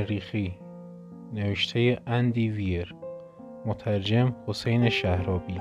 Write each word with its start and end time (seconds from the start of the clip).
مریخی 0.00 0.54
نوشته 1.32 2.00
اندی 2.06 2.50
ویر 2.50 2.94
مترجم 3.66 4.36
حسین 4.46 4.88
شهرابی. 4.88 5.60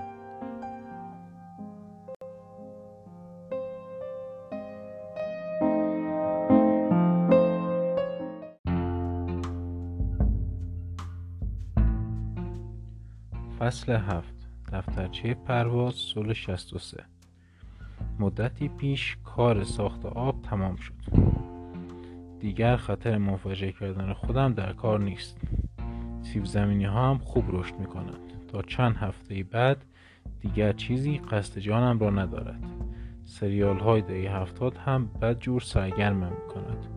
فصل 13.59 13.91
هفت 13.91 14.35
دفترچه 14.71 15.33
پرواز 15.33 15.93
سال 15.95 16.33
63 16.33 17.05
مدتی 18.19 18.67
پیش 18.67 19.17
کار 19.23 19.63
ساخت 19.63 20.05
آب 20.05 20.41
تمام 20.41 20.75
شد. 20.75 20.98
دیگر 22.39 22.75
خطر 22.75 23.17
منفجر 23.17 23.71
کردن 23.71 24.13
خودم 24.13 24.53
در 24.53 24.73
کار 24.73 24.99
نیست. 24.99 25.37
سیب 26.21 26.45
زمینی 26.45 26.85
ها 26.85 27.09
هم 27.09 27.17
خوب 27.17 27.45
رشد 27.47 27.75
می 27.75 27.85
کنند 27.85 28.47
تا 28.47 28.61
چند 28.61 28.95
هفته 28.95 29.43
بعد 29.43 29.85
دیگر 30.39 30.73
چیزی 30.73 31.17
قصد 31.17 31.59
جانم 31.59 31.99
را 31.99 32.09
ندارد. 32.09 32.63
سریال 33.25 33.79
های 33.79 34.01
دهی 34.01 34.27
هفتاد 34.27 34.77
هم 34.77 35.07
بد 35.21 35.39
جور 35.39 35.61
سرگرم 35.61 36.17
می 36.17 36.53
کند 36.53 36.87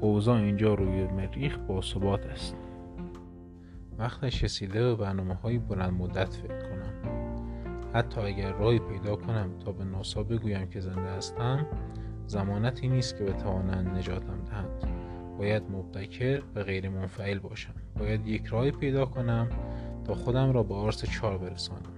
اوضاع 0.00 0.36
اینجا 0.36 0.74
روی 0.74 1.06
مریخ 1.06 1.58
با 1.58 1.82
ثبات 1.82 2.26
است. 2.26 2.56
وقتش 3.98 4.44
رسیده 4.44 4.82
به 4.82 4.94
برنامه 4.94 5.34
های 5.34 5.58
بلند 5.58 5.92
مدت 5.92 6.34
فکر 6.34 6.60
کنم. 6.60 7.14
حتی 7.94 8.20
اگر 8.20 8.52
راهی 8.52 8.78
پیدا 8.78 9.16
کنم 9.16 9.58
تا 9.64 9.72
به 9.72 9.84
ناسا 9.84 10.22
بگویم 10.22 10.68
که 10.68 10.80
زنده 10.80 11.10
هستم 11.10 11.66
زمانتی 12.26 12.88
نیست 12.88 13.18
که 13.18 13.24
بتوانند 13.24 13.88
نجاتم 13.88 14.44
دهند. 14.44 15.04
باید 15.38 15.62
مبتکر 15.70 16.42
و 16.54 16.62
غیر 16.62 16.88
منفعل 16.88 17.38
باشم. 17.38 17.74
باید 17.98 18.26
یک 18.26 18.46
راهی 18.46 18.70
پیدا 18.70 19.06
کنم 19.06 19.48
تا 20.04 20.14
خودم 20.14 20.52
را 20.52 20.62
به 20.62 20.74
آرس 20.74 21.04
چار 21.04 21.38
برسانم. 21.38 21.94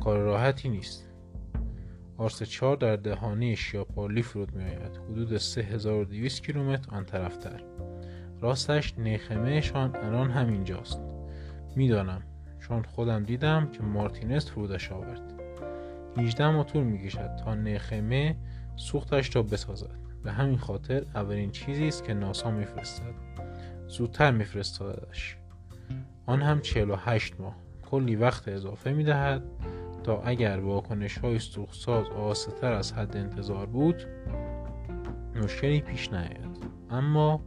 کار 0.00 0.18
راحتی 0.18 0.68
نیست. 0.68 1.08
آرس 2.16 2.42
چار 2.42 2.76
در 2.76 2.96
دهانه 2.96 3.54
شیاپالی 3.54 4.22
فرود 4.22 4.54
می 4.54 4.64
آید 4.64 4.96
حدود 5.10 5.36
3200 5.36 6.46
کیلومتر 6.46 6.94
آن 6.94 7.04
طرفتر. 7.04 7.62
راستش 8.40 8.98
نیخمهشان 8.98 9.96
الان 9.96 10.30
همینجاست. 10.30 11.00
می‌دانم. 11.76 12.22
چون 12.60 12.82
خودم 12.82 13.24
دیدم 13.24 13.68
که 13.72 13.82
مارتینز 13.82 14.46
فرودش 14.46 14.92
آورد. 14.92 15.40
18 16.16 16.50
موتور 16.50 16.84
می‌کشد 16.84 17.36
تا 17.36 17.54
نخمه 17.54 18.36
سوختش 18.76 19.36
را 19.36 19.42
بسازد. 19.42 20.00
به 20.24 20.32
همین 20.32 20.58
خاطر 20.58 21.06
اولین 21.14 21.50
چیزی 21.50 21.88
است 21.88 22.04
که 22.04 22.14
ناسا 22.14 22.50
میفرستد. 22.50 23.14
زودتر 23.88 24.30
میفرستادش. 24.30 25.36
آن 26.26 26.42
هم 26.42 26.60
48 26.60 27.40
ماه. 27.40 27.56
کلی 27.90 28.16
وقت 28.16 28.48
اضافه 28.48 28.92
می‌دهد 28.92 29.42
تا 30.04 30.22
اگر 30.22 30.60
واکنش 30.60 31.18
های 31.18 31.38
سوختساز 31.38 32.06
آستر 32.06 32.72
از 32.72 32.92
حد 32.92 33.16
انتظار 33.16 33.66
بود 33.66 34.04
مشکلی 35.44 35.80
پیش 35.80 36.12
نیاید. 36.12 36.64
اما 36.90 37.40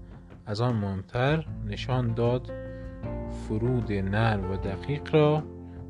از 0.45 0.61
آن 0.61 0.75
مهمتر 0.75 1.45
نشان 1.65 2.13
داد 2.13 2.51
فرود 3.47 3.91
نر 3.91 4.39
و 4.51 4.57
دقیق 4.57 5.15
را 5.15 5.43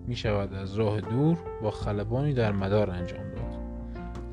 می 0.07 0.15
شود 0.15 0.53
از 0.53 0.75
راه 0.75 1.01
دور 1.01 1.37
با 1.61 1.71
خلبانی 1.71 2.33
در 2.33 2.51
مدار 2.51 2.91
انجام 2.91 3.32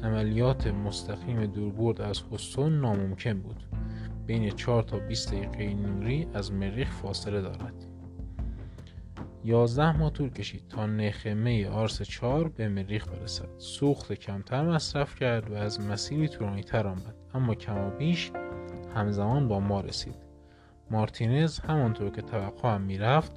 عملیات 0.05 0.67
مستقیم 0.67 1.47
دوربرد 1.47 2.01
از 2.01 2.23
هستون 2.33 2.81
ناممکن 2.81 3.41
بود. 3.41 3.65
بین 4.27 4.51
4 4.51 4.83
تا 4.83 4.99
20 4.99 5.35
دقیقه 5.35 5.75
نوری 5.75 6.27
از 6.35 6.53
مریخ 6.53 6.91
فاصله 6.91 7.41
دارد. 7.41 7.87
11 9.45 9.97
ماه 9.97 10.11
طول 10.11 10.31
کشید 10.31 10.69
تا 10.69 10.87
نخمه 10.87 11.69
آرس 11.69 12.03
4 12.03 12.49
به 12.49 12.69
مریخ 12.69 13.09
برسد. 13.09 13.49
سوخت 13.59 14.13
کمتر 14.13 14.65
مصرف 14.65 15.15
کرد 15.15 15.51
و 15.51 15.55
از 15.55 15.81
مسیری 15.81 16.29
طولانی 16.29 16.63
تر 16.63 16.87
آمد. 16.87 17.15
اما 17.35 17.55
کمابیش 17.55 18.33
همزمان 18.95 19.49
با 19.49 19.61
ما 19.61 19.81
رسید. 19.81 20.17
مارتینز 20.91 21.61
همانطور 21.61 22.11
که 22.11 22.23
توقع 22.23 22.75
هم 22.75 22.81
می‌رفت 22.81 23.33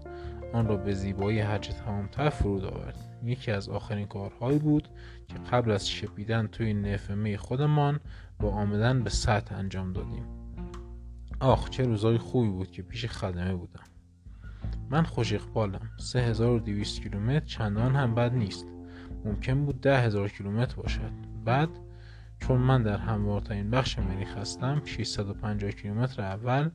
آن 0.53 0.67
را 0.67 0.77
به 0.77 0.93
زیبایی 0.93 1.39
هرچه 1.39 1.73
تمامتر 1.73 2.29
فرود 2.29 2.65
آورد. 2.65 3.12
یکی 3.23 3.51
از 3.51 3.69
آخرین 3.69 4.07
کارهایی 4.07 4.59
بود 4.59 4.87
که 5.27 5.35
قبل 5.51 5.71
از 5.71 5.89
شپیدن 5.89 6.47
توی 6.47 6.73
نفمه 6.73 7.37
خودمان 7.37 7.99
با 8.39 8.51
آمدن 8.51 9.03
به 9.03 9.09
سطح 9.09 9.55
انجام 9.55 9.93
دادیم. 9.93 10.25
آخ 11.39 11.69
چه 11.69 11.83
روزای 11.83 12.17
خوبی 12.17 12.49
بود 12.49 12.71
که 12.71 12.81
پیش 12.81 13.05
خدمه 13.05 13.55
بودم. 13.55 13.83
من 14.89 15.03
خوش 15.03 15.33
اقبالم. 15.33 15.89
3200 15.97 17.01
کیلومتر 17.01 17.45
چندان 17.45 17.95
هم 17.95 18.15
بد 18.15 18.33
نیست. 18.33 18.67
ممکن 19.25 19.65
بود 19.65 19.81
ده 19.81 20.01
هزار 20.01 20.29
کیلومتر 20.29 20.75
باشد. 20.75 21.11
بعد 21.45 21.69
چون 22.39 22.57
من 22.57 22.83
در 22.83 22.97
هموارترین 22.97 23.69
بخش 23.69 23.99
مریخ 23.99 24.37
هستم 24.37 24.81
650 24.85 25.71
کیلومتر 25.71 26.21
اول 26.21 26.69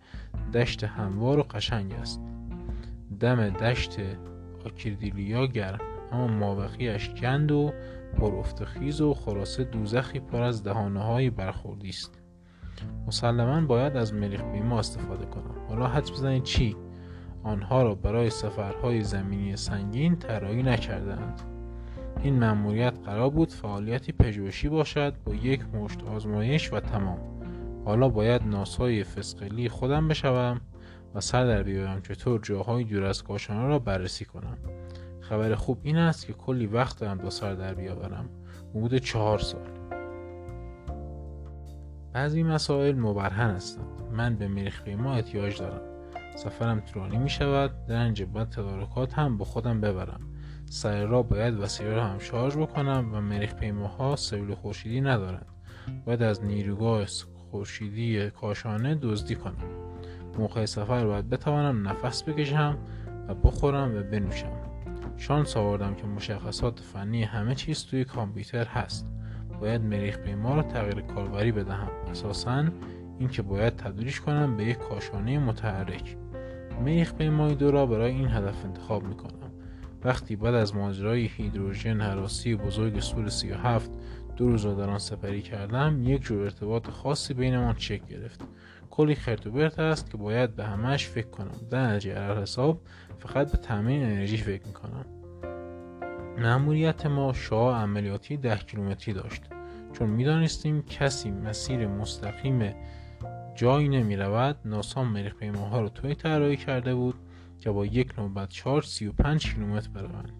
دشت 0.54 0.84
هموار 0.84 1.38
و 1.38 1.42
قشنگ 1.42 1.92
است. 1.92 2.20
دم 3.20 3.50
دشت 3.50 3.96
آکیردیلیا 4.64 5.46
گرم. 5.46 5.97
اما 6.12 6.26
مابقیش 6.26 7.10
گند 7.10 7.52
و 7.52 7.72
پرافتخیز 8.20 9.00
و 9.00 9.14
خلاصه 9.14 9.64
دوزخی 9.64 10.20
پر 10.20 10.42
از 10.42 10.62
دهانه 10.62 11.02
های 11.02 11.30
برخوردی 11.30 11.88
است. 11.88 12.20
مسلما 13.06 13.66
باید 13.66 13.96
از 13.96 14.14
مریخ 14.14 14.42
بیما 14.42 14.78
استفاده 14.78 15.26
کنم. 15.26 15.54
حالا 15.68 15.86
حد 15.86 16.10
بزنید 16.10 16.42
چی؟ 16.42 16.76
آنها 17.42 17.82
را 17.82 17.94
برای 17.94 18.30
سفرهای 18.30 19.02
زمینی 19.02 19.56
سنگین 19.56 20.16
طراحی 20.16 20.62
نکردند 20.62 21.42
این 22.22 22.38
مأموریت 22.38 22.94
قرار 23.04 23.30
بود 23.30 23.52
فعالیتی 23.52 24.12
پژوهشی 24.12 24.68
باشد 24.68 25.14
با 25.24 25.34
یک 25.34 25.60
مشت 25.74 26.02
آزمایش 26.02 26.72
و 26.72 26.80
تمام. 26.80 27.18
حالا 27.84 28.08
باید 28.08 28.42
ناسای 28.42 29.04
فسقلی 29.04 29.68
خودم 29.68 30.08
بشوم 30.08 30.60
و 31.14 31.20
سر 31.20 31.46
در 31.46 31.62
بیایم 31.62 32.00
چطور 32.00 32.40
جاهای 32.42 32.84
دور 32.84 33.04
از 33.04 33.22
کاشانه 33.22 33.66
را 33.66 33.78
بررسی 33.78 34.24
کنم. 34.24 34.58
خبر 35.28 35.54
خوب 35.54 35.78
این 35.82 35.96
است 35.96 36.26
که 36.26 36.32
کلی 36.32 36.66
وقت 36.66 37.00
دارم 37.00 37.18
تا 37.18 37.30
سر 37.30 37.54
در 37.54 37.74
بیاورم. 37.74 38.28
حدود 38.74 38.96
چهار 38.96 39.38
سال. 39.38 39.60
بعضی 42.12 42.42
مسائل 42.42 42.96
مبرهن 42.96 43.50
هستند. 43.50 44.02
من 44.12 44.36
به 44.36 44.48
مریخ 44.48 44.88
ما 44.88 45.14
احتیاج 45.14 45.58
دارم. 45.58 45.80
سفرم 46.36 46.80
طولانی 46.80 47.18
می 47.18 47.28
شود. 47.28 47.86
در 47.86 48.10
بعد 48.10 48.50
تدارکات 48.50 49.14
هم 49.14 49.38
با 49.38 49.44
خودم 49.44 49.80
ببرم. 49.80 50.20
سر 50.64 51.06
را 51.06 51.22
باید 51.22 51.60
وسیله 51.60 51.94
را 51.94 52.04
هم 52.04 52.18
شارژ 52.18 52.56
بکنم 52.56 53.10
و 53.12 53.20
مریخ 53.20 53.54
پیماها 53.54 54.16
سلول 54.16 54.54
خورشیدی 54.54 55.00
ندارند. 55.00 55.46
باید 56.06 56.22
از 56.22 56.44
نیروگاه 56.44 57.06
خورشیدی 57.50 58.30
کاشانه 58.30 58.94
دزدی 58.94 59.34
کنم. 59.34 59.88
موقع 60.38 60.64
سفر 60.64 61.06
باید 61.06 61.28
بتوانم 61.28 61.88
نفس 61.88 62.22
بکشم 62.22 62.78
و 63.28 63.34
بخورم 63.34 63.96
و 63.96 64.02
بنوشم. 64.02 64.67
شانس 65.18 65.56
آوردم 65.56 65.94
که 65.94 66.06
مشخصات 66.06 66.80
فنی 66.80 67.22
همه 67.22 67.54
چیز 67.54 67.84
توی 67.84 68.04
کامپیوتر 68.04 68.64
هست. 68.64 69.06
باید 69.60 69.82
مریخ 69.82 70.18
پیما 70.18 70.54
را 70.54 70.62
تغییر 70.62 71.00
کاربری 71.00 71.52
بدهم. 71.52 71.90
اساسا 72.10 72.64
اینکه 73.18 73.42
باید 73.42 73.76
تبدیلش 73.76 74.20
کنم 74.20 74.56
به 74.56 74.64
یک 74.64 74.78
کاشانه 74.78 75.38
متحرک. 75.38 76.16
مریخ 76.84 77.14
پیمای 77.14 77.54
دو 77.54 77.70
را 77.70 77.86
برای 77.86 78.10
این 78.10 78.28
هدف 78.28 78.64
انتخاب 78.64 79.04
می‌کنم. 79.04 79.52
وقتی 80.04 80.36
بعد 80.36 80.54
از 80.54 80.76
ماجرای 80.76 81.26
هیدروژن 81.26 82.00
حراسی 82.00 82.56
بزرگ 82.56 83.00
سول 83.00 83.28
37 83.28 83.90
دو 84.38 84.48
روز 84.48 84.64
را 84.64 84.74
در 84.74 84.90
آن 84.90 84.98
سپری 84.98 85.42
کردم 85.42 86.02
یک 86.02 86.22
جور 86.22 86.42
ارتباط 86.42 86.90
خاصی 86.90 87.34
بینمان 87.34 87.74
چک 87.74 88.06
گرفت. 88.08 88.40
کلی 88.90 89.14
خرت 89.14 89.46
و 89.46 89.80
است 89.80 90.10
که 90.10 90.16
باید 90.16 90.56
به 90.56 90.64
همش 90.64 91.06
فکر 91.06 91.26
کنم. 91.26 91.54
در 91.70 91.86
نتیجه 91.86 92.40
حساب 92.42 92.80
فقط 93.18 93.52
به 93.52 93.58
تامین 93.58 94.02
انرژی 94.02 94.36
فکر 94.36 94.66
می‌کنم. 94.66 95.04
مأموریت 96.38 97.06
ما 97.06 97.32
شاه 97.32 97.82
عملیاتی 97.82 98.36
ده 98.36 98.56
کیلومتری 98.56 99.14
داشت. 99.14 99.42
چون 99.92 100.10
می‌دانستیم 100.10 100.82
کسی 100.82 101.30
مسیر 101.30 101.86
مستقیم 101.86 102.74
جایی 103.54 103.88
نمی 103.88 104.16
رود 104.16 104.56
ناسا 104.64 105.04
مریخ 105.04 105.34
رو 105.42 105.88
توی 105.88 106.14
طراحی 106.14 106.56
کرده 106.56 106.94
بود 106.94 107.14
که 107.60 107.70
با 107.70 107.86
یک 107.86 108.18
نوبت 108.18 108.48
چارج 108.48 108.86
35 108.86 109.54
کیلومتر 109.54 109.88
بروند. 109.88 110.32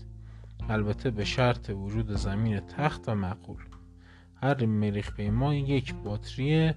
البته 0.69 1.11
به 1.11 1.25
شرط 1.25 1.71
وجود 1.71 2.17
زمین 2.17 2.61
تخت 2.61 3.09
و 3.09 3.15
معقول. 3.15 3.68
هر 4.43 4.67
مریخ 4.67 5.14
پیما 5.14 5.55
یک 5.55 5.94
باتری 5.94 6.73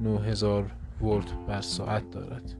9000 0.00 0.70
ولت 1.02 1.34
بر 1.46 1.60
ساعت 1.60 2.10
دارد. 2.10 2.54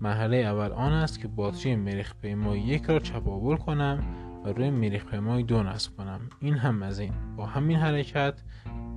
مرحله 0.00 0.36
اول 0.36 0.72
آن 0.72 0.92
است 0.92 1.20
که 1.20 1.28
باتری 1.28 1.76
مریخ 1.76 2.14
پیمای 2.22 2.60
یک 2.60 2.84
را 2.84 2.98
چپاول 2.98 3.56
کنم 3.56 4.04
و 4.44 4.48
روی 4.48 4.70
مریخ 4.70 5.04
پیمای 5.04 5.42
دو 5.42 5.62
نصب 5.62 5.96
کنم. 5.96 6.20
این 6.40 6.54
هم 6.54 6.82
از 6.82 6.98
این. 6.98 7.12
با 7.36 7.46
همین 7.46 7.76
حرکت 7.76 8.34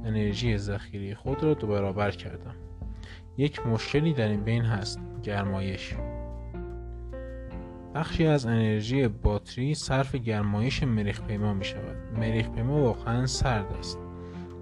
انرژی 0.05 0.57
ذخیره 0.57 1.15
خود 1.15 1.43
را 1.43 1.53
دو 1.53 1.67
برابر 1.67 2.11
کردم. 2.11 2.55
یک 3.37 3.67
مشکلی 3.67 4.13
در 4.13 4.27
این 4.27 4.43
بین 4.43 4.65
هست. 4.65 4.99
گرمایش. 5.23 5.93
بخشی 7.95 8.25
از 8.25 8.45
انرژی 8.45 9.07
باتری 9.07 9.75
صرف 9.75 10.15
گرمایش 10.15 10.83
مریخ 10.83 11.21
پیما 11.21 11.53
می 11.53 11.65
شود 11.65 11.95
مریخ 12.19 12.49
پیما 12.49 12.81
واقعا 12.81 13.25
سرد 13.25 13.73
است. 13.79 14.06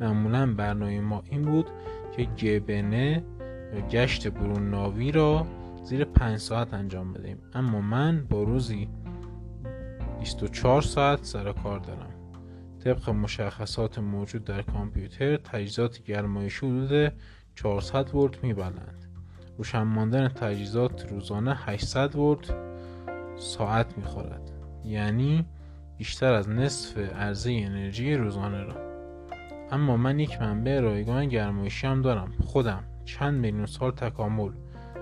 معمولا 0.01 0.53
برنامه 0.53 1.01
ما 1.01 1.23
این 1.25 1.41
بود 1.41 1.69
که 2.15 2.23
گبنه 2.23 3.23
یا 3.73 3.87
گشت 3.87 4.27
برون 4.27 4.69
ناوی 4.69 5.11
را 5.11 5.47
زیر 5.83 6.05
5 6.05 6.37
ساعت 6.37 6.73
انجام 6.73 7.13
بدهیم 7.13 7.37
اما 7.53 7.81
من 7.81 8.25
با 8.29 8.43
روزی 8.43 8.89
24 10.19 10.81
ساعت 10.81 11.23
سر 11.23 11.51
کار 11.51 11.79
دارم. 11.79 12.09
طبق 12.83 13.09
مشخصات 13.09 13.99
موجود 13.99 14.43
در 14.43 14.61
کامپیوتر 14.61 15.37
تجهیزات 15.37 16.03
گرمایشی 16.03 16.67
حدود 16.67 17.13
400 17.55 18.15
ولت 18.15 18.43
میبلند. 18.43 19.05
روشن 19.57 19.81
ماندن 19.81 20.27
تجهیزات 20.27 21.11
روزانه 21.11 21.55
800 21.55 22.15
ولت 22.15 22.55
ساعت 23.35 23.97
می‌خورد. 23.97 24.51
یعنی 24.85 25.45
بیشتر 25.97 26.33
از 26.33 26.49
نصف 26.49 26.97
عرضه 26.97 27.51
انرژی 27.51 28.13
روزانه 28.13 28.63
را. 28.63 28.94
اما 29.71 29.97
من 29.97 30.19
یک 30.19 30.41
منبع 30.41 30.79
رایگان 30.79 31.27
گرمایشی 31.27 31.87
هم 31.87 32.01
دارم. 32.01 32.31
خودم. 32.43 32.83
چند 33.05 33.33
میلیون 33.39 33.65
سال 33.65 33.91
تکامل. 33.91 34.51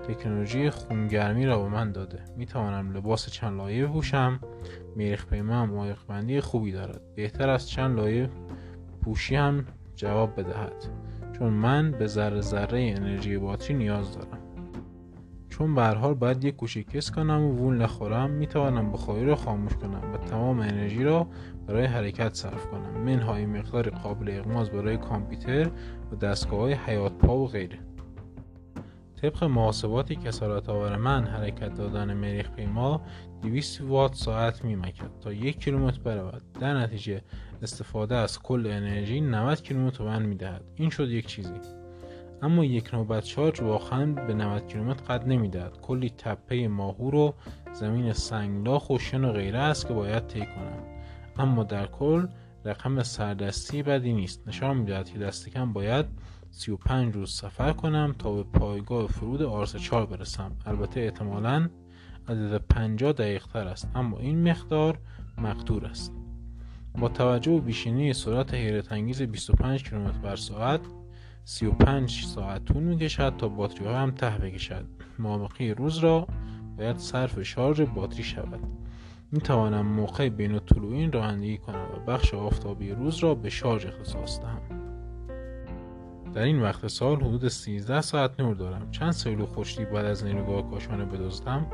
تکنولوژی 0.08 0.70
خونگرمی 0.70 1.46
را 1.46 1.62
به 1.62 1.68
من 1.68 1.92
داده. 1.92 2.24
می 2.36 2.46
توانم 2.46 2.92
لباس 2.96 3.30
چند 3.30 3.56
لایه 3.56 3.86
بپوشم. 3.86 4.40
میرخ 4.96 5.26
پیما 5.26 5.54
هم 5.54 5.94
بندی 6.08 6.40
خوبی 6.40 6.72
دارد. 6.72 7.00
بهتر 7.14 7.48
از 7.48 7.68
چند 7.68 7.96
لایه 7.96 8.30
پوشی 9.02 9.36
هم 9.36 9.66
جواب 9.96 10.40
بدهد. 10.40 10.84
چون 11.38 11.52
من 11.52 11.90
به 11.90 12.06
ذره 12.06 12.40
ذره 12.40 12.94
انرژی 12.96 13.38
باتری 13.38 13.74
نیاز 13.74 14.18
دارم. 14.18 14.43
چون 15.58 15.74
به 15.74 15.82
حال 15.82 16.14
باید 16.14 16.44
یک 16.44 16.56
گوشی 16.56 16.84
کس 16.84 17.10
کنم 17.10 17.42
و 17.42 17.52
وول 17.52 17.76
نخورم 17.76 18.30
می‌توانم 18.30 18.92
بخاری 18.92 19.24
را 19.24 19.36
خاموش 19.36 19.72
کنم 19.72 20.12
و 20.14 20.16
تمام 20.16 20.60
انرژی 20.60 21.04
را 21.04 21.26
برای 21.66 21.84
حرکت 21.84 22.34
صرف 22.34 22.66
کنم. 22.66 23.00
منهای 23.00 23.46
مقدار 23.46 23.90
قابل 23.90 24.38
اغماز 24.38 24.70
برای 24.70 24.96
کامپیوتر 24.96 25.70
و 26.12 26.16
دستگاه 26.16 26.60
های 26.60 26.72
حیات 26.72 27.12
پا 27.12 27.36
و 27.36 27.48
غیره. 27.48 27.78
طبق 29.22 29.44
محاسبات 29.44 30.12
کسالت 30.12 30.68
آور 30.68 30.96
من 30.96 31.24
حرکت 31.24 31.74
دادن 31.74 32.14
مریخ 32.14 32.50
پیما 32.50 33.00
200 33.42 33.80
وات 33.80 34.14
ساعت 34.14 34.64
میمکد 34.64 35.18
تا 35.20 35.32
یک 35.32 35.60
کیلومتر 35.60 36.00
برود. 36.00 36.42
در 36.60 36.78
نتیجه 36.78 37.22
استفاده 37.62 38.16
از 38.16 38.42
کل 38.42 38.66
انرژی 38.66 39.20
90 39.20 39.62
کیلومتر 39.62 40.04
من 40.04 40.22
می‌دهد. 40.22 40.64
این 40.74 40.90
شد 40.90 41.08
یک 41.08 41.26
چیزی. 41.26 41.83
اما 42.44 42.64
یک 42.64 42.94
نوبت 42.94 43.24
شارژ 43.24 43.60
واقعا 43.60 44.06
به 44.06 44.34
90 44.34 44.66
کیلومتر 44.66 45.04
قد 45.04 45.28
نمی‌دهد. 45.28 45.80
کلی 45.80 46.10
تپه 46.10 46.68
ماهور 46.68 47.14
و 47.14 47.34
زمین 47.72 48.12
سنگلاخ 48.12 48.90
و 48.90 48.94
و 48.94 49.32
غیره 49.32 49.58
است 49.58 49.88
که 49.88 49.94
باید 49.94 50.26
طی 50.26 50.40
کنم. 50.40 50.82
اما 51.38 51.64
در 51.64 51.86
کل 51.86 52.26
رقم 52.64 53.02
سردستی 53.02 53.82
بدی 53.82 54.12
نیست. 54.12 54.48
نشان 54.48 54.76
می‌دهد 54.76 55.10
که 55.10 55.18
دست 55.18 55.48
کم 55.48 55.72
باید 55.72 56.06
35 56.50 57.14
روز 57.14 57.30
سفر 57.30 57.72
کنم 57.72 58.14
تا 58.18 58.32
به 58.32 58.42
پایگاه 58.42 59.06
فرود 59.06 59.42
آرس 59.42 59.76
4 59.76 60.06
برسم. 60.06 60.52
البته 60.66 61.00
احتمالا 61.00 61.68
عدد 62.28 62.56
50 62.56 63.12
دقیق 63.12 63.46
تر 63.46 63.68
است 63.68 63.88
اما 63.94 64.18
این 64.18 64.50
مقدار 64.50 64.98
مقدور 65.38 65.86
است. 65.86 66.12
با 66.98 67.08
توجه 67.08 67.52
به 67.52 67.60
بیشینی 67.60 68.12
سرعت 68.12 68.54
حیرت 68.54 68.92
انگیز 68.92 69.22
25 69.22 69.84
کیلومتر 69.84 70.18
بر 70.18 70.36
ساعت 70.36 70.80
35 71.44 72.24
ساعت 72.24 72.64
طول 72.64 72.82
می 72.82 72.96
کشد 72.96 73.34
تا 73.38 73.48
باتری 73.48 73.86
ها 73.86 73.98
هم 73.98 74.10
ته 74.10 74.30
بکشد. 74.30 74.84
مابقی 75.18 75.74
روز 75.74 75.98
را 75.98 76.26
باید 76.78 76.98
صرف 76.98 77.42
شارژ 77.42 77.80
باتری 77.80 78.22
شود. 78.22 78.60
می 79.32 79.40
توانم 79.40 79.86
موقع 79.86 80.28
بین 80.28 80.58
طلوعین 80.58 81.12
رانندگی 81.12 81.58
کنم 81.58 81.86
و 81.96 82.10
بخش 82.10 82.34
آفتابی 82.34 82.90
روز 82.90 83.18
را 83.18 83.34
به 83.34 83.50
شارژ 83.50 83.86
اختصاص 83.86 84.40
دهم. 84.40 84.60
در 86.32 86.42
این 86.42 86.62
وقت 86.62 86.86
سال 86.86 87.16
حدود 87.16 87.48
13 87.48 88.00
ساعت 88.00 88.40
نور 88.40 88.54
دارم. 88.54 88.90
چند 88.90 89.12
سیلو 89.12 89.46
خورشیدی 89.46 89.84
بعد 89.84 90.04
از 90.04 90.24
نیروگاه 90.24 90.70
کاشانه 90.70 91.04
بدزدم؟ 91.04 91.66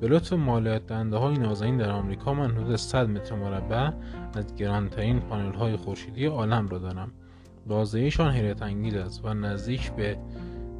به 0.00 0.08
لطف 0.08 0.32
مالیات 0.32 0.86
دنده 0.86 1.16
های 1.16 1.38
نازنین 1.38 1.76
در 1.76 1.90
آمریکا 1.90 2.34
من 2.34 2.50
حدود 2.50 2.76
100 2.76 3.08
متر 3.08 3.34
مربع 3.34 3.90
از 4.34 4.54
گرانترین 4.54 5.20
پانل 5.20 5.54
های 5.54 5.76
خورشیدی 5.76 6.26
عالم 6.26 6.68
را 6.68 6.78
دارم. 6.78 7.12
بازدهیشان 7.66 8.32
حیرت 8.32 8.62
انگیز 8.62 8.94
است 8.94 9.24
و 9.24 9.34
نزدیک 9.34 9.92
به 9.92 10.18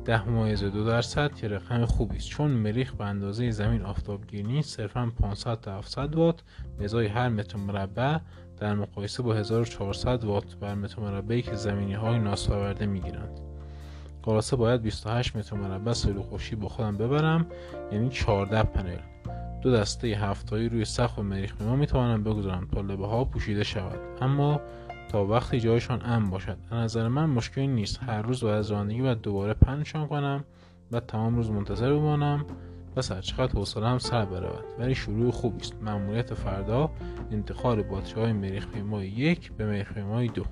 ده 0.04 0.28
مایز 0.28 0.64
دو 0.64 0.84
درصد 0.84 1.34
که 1.34 1.48
رقم 1.48 1.84
خوبی 1.84 2.16
است. 2.16 2.28
چون 2.28 2.50
مریخ 2.50 2.92
به 2.92 3.04
اندازه 3.04 3.50
زمین 3.50 3.82
آفتابگیر 3.82 4.46
نیست 4.46 4.76
صرفا 4.76 5.12
500 5.20 5.60
تا 5.60 5.78
700 5.78 6.14
وات. 6.14 6.42
به 6.78 6.84
ازای 6.84 7.06
هر 7.06 7.28
متر 7.28 7.56
مربع 7.56 8.18
در 8.56 8.74
مقایسه 8.74 9.22
با 9.22 9.34
1400 9.34 10.24
وات 10.24 10.56
بر 10.56 10.74
متر 10.74 11.00
مربعی 11.00 11.42
که 11.42 11.54
زمینی 11.54 11.94
های 11.94 12.18
ناساورده 12.18 12.86
می 12.86 13.00
گیرند 13.00 13.40
خلاصه 14.24 14.56
باید 14.56 14.82
28 14.82 15.36
متر 15.36 15.56
مربع 15.56 15.92
سیل 15.92 16.20
خوشی 16.20 16.56
با 16.56 16.68
خودم 16.68 16.96
ببرم 16.96 17.46
یعنی 17.92 18.08
14 18.08 18.62
پنل. 18.62 18.98
دو 19.62 19.72
دسته 19.72 20.08
هفتایی 20.08 20.68
روی 20.68 20.84
سقف 20.84 21.18
مریخ 21.18 21.62
ما 21.62 21.86
توانم 21.86 22.24
بگذارم 22.24 22.68
تا 22.74 22.80
لبه 22.80 23.06
ها 23.06 23.24
پوشیده 23.24 23.64
شود. 23.64 23.98
اما 24.20 24.60
تا 25.14 25.26
وقتی 25.26 25.60
جایشان 25.60 26.02
امن 26.04 26.30
باشد. 26.30 26.56
از 26.70 26.78
نظر 26.78 27.08
من 27.08 27.30
مشکلی 27.30 27.66
نیست. 27.66 28.02
هر 28.02 28.22
روز 28.22 28.40
باید 28.44 28.58
از 28.58 28.70
رانندگی 28.70 29.00
و 29.00 29.14
دوباره 29.14 29.54
پنشان 29.54 30.06
کنم 30.06 30.44
و 30.92 31.00
تمام 31.00 31.36
روز 31.36 31.50
منتظر 31.50 31.92
بمانم 31.92 32.44
پس 32.96 33.12
هر 33.12 33.20
چقدر 33.20 33.82
هم 33.82 33.98
سر 33.98 34.24
برود. 34.24 34.64
ولی 34.78 34.94
شروع 34.94 35.30
خوبی 35.30 35.60
است. 35.60 35.82
مأموریت 35.82 36.34
فردا 36.34 36.90
انتقال 37.30 37.82
باتری 37.82 38.20
های 38.22 38.32
مریخ 38.32 38.68
پیمای 38.68 39.08
یک 39.08 39.52
به 39.52 39.66
مریخ 39.66 39.92
پیمای 39.92 40.28
دو. 40.28 40.44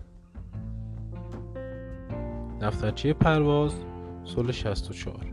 دفترچه 2.60 3.12
پرواز 3.12 3.74
سال 4.24 4.52
64 4.52 5.26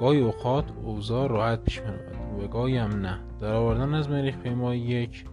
گاهی 0.00 0.20
اوقات 0.20 0.64
اوضاع 0.84 1.28
راحت 1.28 1.64
پیش 1.64 1.80
می‌رود 1.80 2.44
و 2.44 2.48
گاهی 2.48 2.76
هم 2.76 2.90
نه. 2.90 3.18
در 3.40 3.54
آوردن 3.54 3.94
از 3.94 4.10
مریخ 4.10 4.36
پیمای 4.36 4.78
یک 4.78 5.24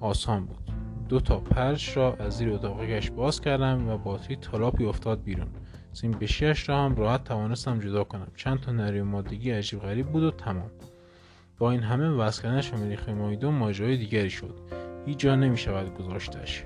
آسان 0.00 0.46
بود. 0.46 0.57
دو 1.08 1.20
تا 1.20 1.40
پرش 1.40 1.96
را 1.96 2.14
از 2.14 2.36
زیر 2.36 2.52
اتاقش 2.52 3.10
باز 3.10 3.40
کردم 3.40 3.88
و 3.88 3.98
باتری 3.98 4.36
تالاپی 4.36 4.84
افتاد 4.84 5.22
بیرون. 5.22 5.48
سیم 5.92 6.10
بشیش 6.10 6.68
را 6.68 6.84
هم 6.84 6.96
راحت 6.96 7.24
توانستم 7.24 7.78
جدا 7.78 8.04
کنم. 8.04 8.28
چند 8.36 8.60
تا 8.60 8.72
نری 8.72 9.02
مادگی 9.02 9.50
عجیب 9.50 9.80
غریب 9.80 10.06
بود 10.06 10.22
و 10.22 10.30
تمام. 10.30 10.70
با 11.58 11.70
این 11.70 11.80
همه 11.80 12.30
کردنش 12.30 12.70
به 12.70 12.76
مریخ 12.76 13.08
مایدو 13.08 13.50
ماجرای 13.50 13.96
دیگری 13.96 14.30
شد. 14.30 14.54
هیچ 15.06 15.18
جا 15.18 15.36
نمی 15.36 15.56
شود 15.56 15.94
گذاشتش. 15.94 16.64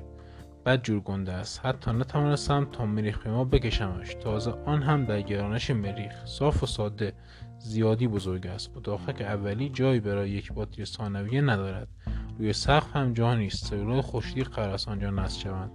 بد 0.66 0.83
جور 0.83 1.00
گنده 1.00 1.33
است. 1.33 1.66
حتی 1.66 1.90
نتوانستم 1.90 2.69
تا 2.73 2.87
مریخ 2.87 3.26
ما 3.26 3.45
بکشمش. 3.45 4.14
تازه 4.14 4.50
آن 4.66 4.83
هم 4.83 5.05
در 5.05 5.23
گرانش 5.23 5.71
مریخ 5.71 6.25
صاف 6.25 6.62
و 6.62 6.66
ساده 6.66 7.12
زیادی 7.59 8.09
بزرگ 8.09 8.47
است. 8.47 8.76
اتاقک 8.76 9.21
اولی 9.21 9.69
جایی 9.69 10.00
برای 10.00 10.31
یک 10.31 10.52
باتری 10.52 10.85
ثانویه 10.85 11.40
ندارد. 11.40 11.88
روی 12.39 12.53
سقف 12.53 12.97
هم 12.97 13.12
جا 13.12 13.35
نیست. 13.35 13.67
سلولای 13.67 14.01
خورشیدی 14.01 14.43
قرار 14.43 14.75
است 14.75 14.89
آنجا 14.89 15.11
نصب 15.11 15.41
شوند. 15.41 15.71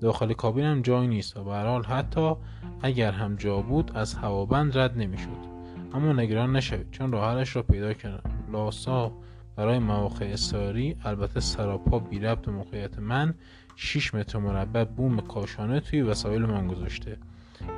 داخل 0.00 0.32
کابین 0.32 0.64
هم 0.64 0.82
جایی 0.82 1.08
نیست. 1.08 1.36
و 1.36 1.44
به 1.44 1.54
حال 1.54 1.84
حتی 1.84 2.34
اگر 2.82 3.12
هم 3.12 3.36
جا 3.36 3.60
بود 3.60 3.96
از 3.96 4.14
هوابند 4.14 4.78
رد 4.78 4.98
نمی‌شد. 4.98 5.54
اما 5.94 6.12
نگران 6.12 6.56
نشوید 6.56 6.90
چون 6.90 7.12
راهش 7.12 7.56
را 7.56 7.62
پیدا 7.62 7.92
کردم 7.92 8.30
لاسا 8.52 9.12
برای 9.56 9.78
مواقع 9.78 10.24
اصراری 10.24 10.96
البته 11.04 11.40
سراپا 11.40 11.98
بی 11.98 12.18
ربط 12.18 12.48
موقعیت 12.48 12.98
من 12.98 13.34
6 13.76 14.14
متر 14.14 14.38
مربع 14.38 14.84
بوم 14.84 15.20
کاشانه 15.20 15.80
توی 15.80 16.02
وسایل 16.02 16.42
من 16.42 16.68
گذاشته. 16.68 17.18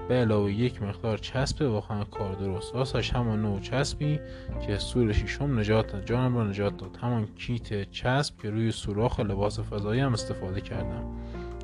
به 0.09 0.15
علاوه 0.15 0.53
یک 0.53 0.83
مقدار 0.83 1.19
چسب 1.19 1.63
واقعا 1.63 2.05
کار 2.05 2.35
درست. 2.35 2.75
راستش 2.75 3.11
همان 3.11 3.43
نوع 3.43 3.61
چسبی 3.61 4.21
که 4.67 4.79
سور 4.79 5.13
شیشم 5.13 5.59
نجات 5.59 5.93
داد. 5.93 6.05
جانم 6.05 6.37
را 6.37 6.45
نجات 6.45 6.77
داد. 6.77 6.97
همان 7.03 7.27
کیت 7.27 7.91
چسب 7.91 8.35
که 8.43 8.51
روی 8.51 8.73
سوراخ 8.73 9.21
لباس 9.21 9.61
فضایی 9.61 10.01
هم 10.01 10.13
استفاده 10.13 10.61
کردم. 10.61 11.05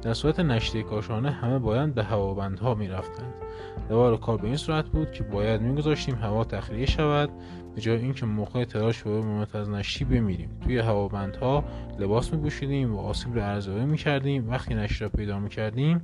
در 0.03 0.15
صورت 0.15 0.41
نشته 0.41 0.83
کاشانه 0.83 1.31
همه 1.31 1.59
باید 1.59 1.95
به 1.95 2.05
هوابندها 2.05 2.75
می‌رفتند. 2.75 3.35
روال 3.89 4.17
کار 4.17 4.37
به 4.39 4.47
این 4.47 4.57
صورت 4.57 4.85
بود 4.85 5.13
که 5.13 5.23
باید 5.25 5.61
میگذاشتیم 5.61 6.15
هوا 6.15 6.45
تخلیه 6.45 6.87
شود 6.87 7.31
به 7.75 7.81
جای 7.81 7.99
اینکه 7.99 8.27
موقع 8.27 8.65
تلاش 8.65 9.03
به 9.03 9.21
موقع 9.21 9.59
از 9.59 9.71
نشتی 9.71 10.05
بمیریم. 10.05 10.51
توی 10.61 10.79
هوابندها 10.79 11.65
لباس 11.99 12.33
میپوشیدیم 12.33 12.95
و 12.95 12.99
آسیب 12.99 13.37
را 13.37 13.45
ارزیابی 13.45 13.85
می‌کردیم. 13.85 14.51
وقتی 14.51 14.75
نشتی 14.75 15.05
را 15.05 15.11
پیدا 15.11 15.39
می‌کردیم 15.39 16.01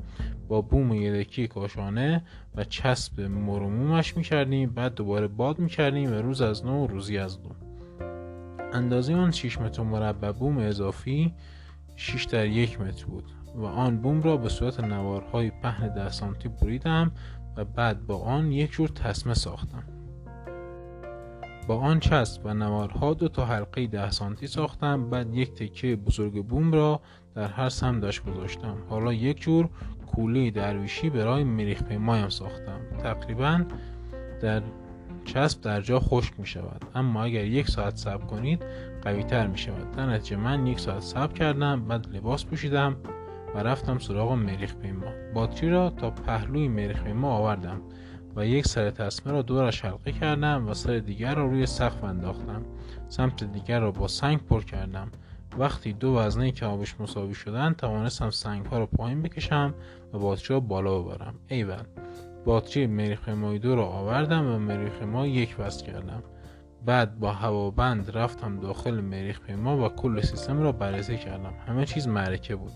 با 0.49 0.61
بوم 0.61 0.93
یدکی 0.93 1.49
کاشانه 1.49 2.23
و 2.57 2.65
چسب 2.65 3.21
مرمومش 3.21 4.17
می‌کردیم. 4.17 4.71
بعد 4.71 4.95
دوباره 4.95 5.27
باد 5.27 5.59
می‌کردیم 5.59 6.13
و 6.13 6.15
روز 6.15 6.43
از 6.43 6.67
نو 6.67 6.87
روزی 6.87 7.19
از 7.19 7.39
نو. 7.41 7.51
اندازه 8.73 9.15
آن 9.15 9.31
6 9.31 9.61
متر 9.61 9.83
مربع 9.83 10.33
بوم 10.33 10.59
اضافی 10.59 11.35
6 11.97 12.25
در 12.25 12.47
یک 12.47 12.81
متر 12.81 13.07
بود. 13.07 13.25
و 13.55 13.65
آن 13.65 13.99
بوم 13.99 14.23
را 14.23 14.37
به 14.37 14.49
صورت 14.49 14.81
نوارهای 14.81 15.51
پهن 15.51 15.95
ده 15.95 16.11
سانتی 16.11 16.49
بریدم 16.49 17.13
و 17.57 17.65
بعد 17.65 18.07
با 18.07 18.19
آن 18.19 18.53
یک 18.53 18.71
جور 18.71 18.89
تسمه 18.89 19.35
ساختم. 19.35 19.83
با 21.69 21.79
آن 21.79 22.01
چسب 22.01 22.41
و 22.45 22.55
نوارها 22.55 23.15
دو 23.15 23.29
تا 23.29 23.45
حلقه 23.45 23.87
ده 23.87 24.11
سانتی 24.11 24.47
ساختم 24.47 25.11
بعد 25.11 25.35
یک 25.35 25.55
تکه 25.55 25.97
بزرگ 25.97 26.47
بوم 26.47 26.73
را 26.73 27.01
در 27.35 27.49
هر 27.49 27.69
سمتش 27.69 28.21
گذاشتم. 28.21 28.77
حالا 28.89 29.13
یک 29.13 29.41
جور 29.41 29.69
کوله 30.07 30.51
درویشی 30.51 31.11
برای 31.11 31.45
مریخ 31.45 31.83
پیمایم 31.83 32.29
ساختم. 32.29 32.81
تقریبا 33.03 33.65
در 34.41 34.63
چسب 35.25 35.61
در 35.61 35.81
جا 35.81 36.01
خشک 36.01 36.41
می 36.41 36.47
شود. 36.47 36.85
اما 36.95 37.23
اگر 37.23 37.45
یک 37.45 37.71
ساعت 37.71 37.97
صبر 37.97 38.25
کنید 38.25 38.63
قوی 39.03 39.23
تر 39.23 39.47
می 39.47 39.59
شود. 39.59 39.93
در 39.93 40.07
نتیجه 40.07 40.37
من 40.37 40.67
یک 40.67 40.81
ساعت 40.81 41.03
صبر 41.03 41.33
کردم 41.33 41.85
بعد 41.85 42.17
لباس 42.17 42.45
پوشیدم. 42.45 42.97
و 43.55 43.59
رفتم 43.59 43.99
سراغ 43.99 44.33
مریخ 44.33 44.75
پیما. 44.75 45.07
باتری 45.35 45.71
را 45.71 45.91
تا 45.91 46.11
پهلوی 46.11 46.69
مریخ 46.69 47.03
پیما 47.03 47.31
آوردم 47.31 47.81
و 48.37 48.47
یک 48.47 48.67
سر 48.67 48.91
تسمه 48.91 49.33
را 49.33 49.43
دورش 49.43 49.85
حلقه 49.85 50.13
کردم 50.13 50.69
و 50.69 50.75
سر 50.75 50.99
دیگر 50.99 51.35
را 51.35 51.47
روی 51.47 51.67
سقف 51.67 52.05
انداختم. 52.05 52.63
سمت 53.09 53.45
دیگر 53.45 53.81
را 53.81 53.91
با 53.91 54.09
سنگ 54.09 54.39
پر 54.39 54.63
کردم. 54.63 55.09
وقتی 55.59 55.93
دو 55.93 56.15
وزنه 56.15 56.51
که 56.51 56.67
آبش 56.67 57.01
مساوی 57.01 57.35
شدن 57.35 57.73
توانستم 57.73 58.31
سنگ 58.31 58.67
ها 58.67 58.79
را 58.79 58.87
پایین 58.87 59.23
بکشم 59.23 59.75
و 60.13 60.19
باتری 60.19 60.49
را 60.49 60.61
بالا 60.61 61.03
ببرم. 61.03 61.35
ایول 61.49 61.83
باتری 62.45 62.87
مریخ 62.87 63.29
دو 63.63 63.77
را 63.77 63.87
آوردم 63.87 64.47
و 64.47 64.59
مریخ 64.59 65.03
ما 65.03 65.27
یک 65.27 65.57
وصل 65.59 65.87
کردم. 65.87 66.23
بعد 66.87 67.19
با 67.19 67.33
هوابند 67.33 68.11
رفتم 68.11 68.61
داخل 68.61 69.01
مریخ 69.01 69.41
پیما 69.41 69.87
و 69.87 69.89
کل 69.89 70.21
سیستم 70.21 70.61
را 70.61 70.73
بررسی 70.73 71.17
کردم. 71.17 71.55
همه 71.67 71.87
چیز 71.87 72.09
معرکه 72.09 72.57
بود. 72.57 72.73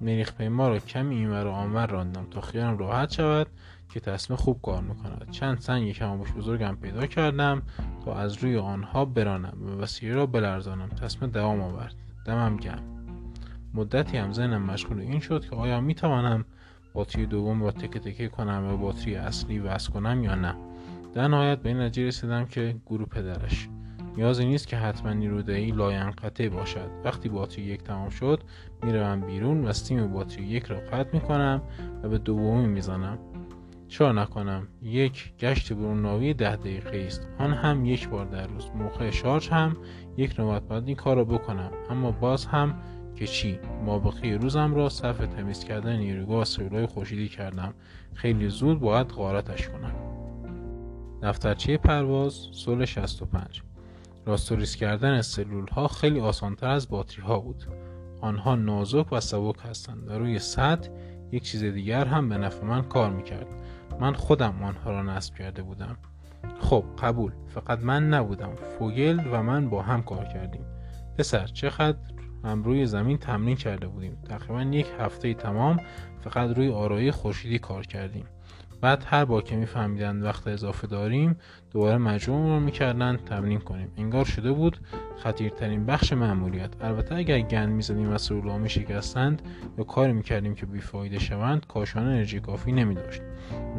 مریخ 0.00 0.32
پیما 0.32 0.68
را 0.68 0.78
کمی 0.78 1.14
اینور 1.14 1.46
و 1.46 1.50
آنور 1.50 1.86
راندم 1.86 2.26
تا 2.30 2.40
خیالم 2.40 2.78
راحت 2.78 3.12
شود 3.12 3.46
که 3.88 4.00
تسمه 4.00 4.36
خوب 4.36 4.62
کار 4.62 4.82
می‌کند. 4.82 5.28
چند 5.30 5.58
سنگ 5.58 5.92
کمابیش 5.92 6.32
بزرگ 6.32 6.61
هم 6.61 6.76
پیدا 6.82 7.06
کردم 7.06 7.62
تا 8.04 8.14
از 8.14 8.44
روی 8.44 8.56
آنها 8.56 9.04
برانم 9.04 9.58
و 9.66 9.82
وسیله 9.82 10.14
را 10.14 10.26
بلرزانم. 10.26 10.88
تسمه 10.88 11.28
دوام 11.28 11.60
آورد. 11.60 11.94
دمم 12.26 12.56
گرم 12.56 12.78
مدتی 13.74 14.16
هم 14.16 14.32
ذهنم 14.32 14.62
مشغول 14.62 15.00
این 15.00 15.20
شد 15.20 15.48
که 15.50 15.56
آیا 15.56 15.80
می‌توانم 15.80 16.44
باتری 16.92 17.26
دوم 17.26 17.62
را 17.62 17.70
تکه 17.70 17.98
تکه 17.98 18.28
کنم 18.28 18.70
و 18.70 18.76
باتری 18.76 19.16
اصلی 19.16 19.58
وصل 19.58 19.92
کنم 19.92 20.24
یا 20.24 20.34
نه. 20.34 20.54
در 21.14 21.28
نهایت 21.28 21.58
به 21.58 21.68
این 21.68 21.80
نتیجه 21.80 22.06
رسیدم 22.06 22.44
که 22.44 22.76
گور 22.86 23.08
پدرش. 23.08 23.68
نیازی 24.16 24.44
نیست 24.44 24.68
که 24.68 24.76
حتما 24.76 25.12
نیرودهی 25.12 25.70
لاینقطع 25.70 26.48
باشد. 26.48 26.90
وقتی 27.04 27.28
باتری 27.28 27.64
یک 27.64 27.82
تمام 27.82 28.08
شد 28.08 28.40
می‌روم 28.82 29.20
بیرون 29.20 29.64
و 29.64 29.72
سیم 29.72 30.12
باتری 30.12 30.44
یک 30.44 30.64
را 30.64 30.80
قطع 30.80 31.08
می‌کنم 31.12 31.62
و 32.02 32.08
به 32.08 32.18
دومی 32.18 32.66
می‌زنم. 32.66 33.18
چرا 33.88 34.12
نکنم؟ 34.12 34.68
یک 34.82 35.32
گشت 35.38 35.72
بروناوی 35.72 36.34
ده 36.34 36.56
دقیقه 36.56 37.04
است. 37.06 37.28
آن 37.38 37.52
هم 37.52 37.84
یک 37.84 38.08
بار 38.08 38.26
در 38.26 38.46
روز. 38.46 38.70
موقع 38.74 39.10
شارژ 39.10 39.48
هم 39.48 39.76
یک 40.16 40.40
نوبت 40.40 40.62
باید 40.62 40.86
این 40.86 40.96
کار 40.96 41.16
را 41.16 41.24
بکنم. 41.24 41.70
اما 41.90 42.10
باز 42.10 42.46
هم 42.46 42.74
که 43.16 43.26
چی؟ 43.26 43.58
مابقی 43.84 44.34
روزم 44.34 44.74
را 44.74 44.88
صرف 44.88 45.18
تمیز 45.18 45.64
کردن 45.64 45.96
نیروگاه 45.96 46.44
سلولای 46.44 46.86
خورشیدی 46.86 47.28
کردم. 47.28 47.74
خیلی 48.14 48.48
زود 48.48 48.80
باید 48.80 49.08
غارتش 49.08 49.68
کنم. 49.68 49.94
دفترچه 51.22 51.76
پرواز 51.76 52.48
سول 52.52 52.84
65 52.84 53.62
راستوریس 54.26 54.76
کردن 54.76 55.22
سلول 55.22 55.68
ها 55.68 55.88
خیلی 55.88 56.20
آسانتر 56.20 56.68
از 56.68 56.88
باتری 56.88 57.22
ها 57.22 57.38
بود. 57.38 57.64
آنها 58.20 58.54
نازک 58.54 59.12
و 59.12 59.20
سبک 59.20 59.56
هستند 59.62 60.08
و 60.08 60.12
روی 60.12 60.38
سطح 60.38 60.90
یک 61.32 61.42
چیز 61.42 61.64
دیگر 61.64 62.04
هم 62.04 62.28
به 62.28 62.38
نفع 62.38 62.64
من 62.64 62.82
کار 62.82 63.10
می‌کرد. 63.10 63.46
من 64.00 64.12
خودم 64.12 64.62
آنها 64.62 64.90
را 64.90 65.02
نصب 65.02 65.34
کرده 65.34 65.62
بودم. 65.62 65.96
خب 66.60 66.84
قبول. 66.98 67.32
فقط 67.48 67.78
من 67.78 68.08
نبودم. 68.08 68.54
فوگل 68.54 69.20
و 69.32 69.42
من 69.42 69.68
با 69.68 69.82
هم 69.82 70.02
کار 70.02 70.24
کردیم. 70.24 70.64
پسر 71.18 71.46
چقدر 71.46 71.98
هم 72.44 72.62
روی 72.62 72.86
زمین 72.86 73.18
تمرین 73.18 73.56
کرده 73.56 73.86
بودیم؟ 73.86 74.18
تقریبا 74.28 74.62
یک 74.62 74.86
هفته 74.98 75.34
تمام 75.34 75.80
فقط 76.20 76.56
روی 76.56 76.68
آرایی 76.68 77.10
خورشیدی 77.10 77.58
کار 77.58 77.86
کردیم. 77.86 78.24
بعد 78.84 79.04
هر 79.06 79.24
بار 79.24 79.42
که 79.42 79.56
میفهمیدند 79.56 80.24
وقت 80.24 80.48
اضافه 80.48 80.86
داریم 80.86 81.36
دوباره 81.70 81.98
مجموع 81.98 82.48
رو 82.48 82.60
می‌کردن 82.60 83.16
تمرین 83.16 83.58
کنیم. 83.58 83.92
انگار 83.96 84.24
شده 84.24 84.52
بود 84.52 84.78
خطیرترین 85.16 85.86
بخش 85.86 86.12
معمولیت 86.12 86.70
البته 86.80 87.14
اگر 87.14 87.40
گند 87.40 87.68
می‌زدیم 87.68 88.12
و 88.12 88.18
سرولها 88.18 88.58
میشکستند 88.58 89.42
یا 89.78 89.84
کاری 89.84 90.12
می‌کردیم 90.12 90.54
که 90.54 90.66
بیفایده 90.66 91.18
شوند 91.18 91.66
کاشانه 91.66 92.06
انرژی 92.06 92.40
کافی 92.40 92.72
نمیداشت. 92.72 93.22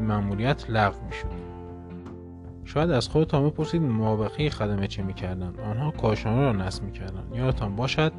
معمولیت 0.07 0.69
لغو 0.69 1.05
می‌شد. 1.05 1.55
شاید 2.65 2.91
از 2.91 3.07
خودتان 3.07 3.50
بپرسید 3.50 3.81
مابقی 3.81 4.50
خدمه 4.50 4.88
چه 4.88 5.03
می‌کردند 5.03 5.59
آنها 5.59 5.91
کاشانه 5.91 6.41
را 6.41 6.51
نصب 6.51 6.83
می‌کردند 6.83 7.35
یادتان 7.35 7.75
باشد 7.75 8.13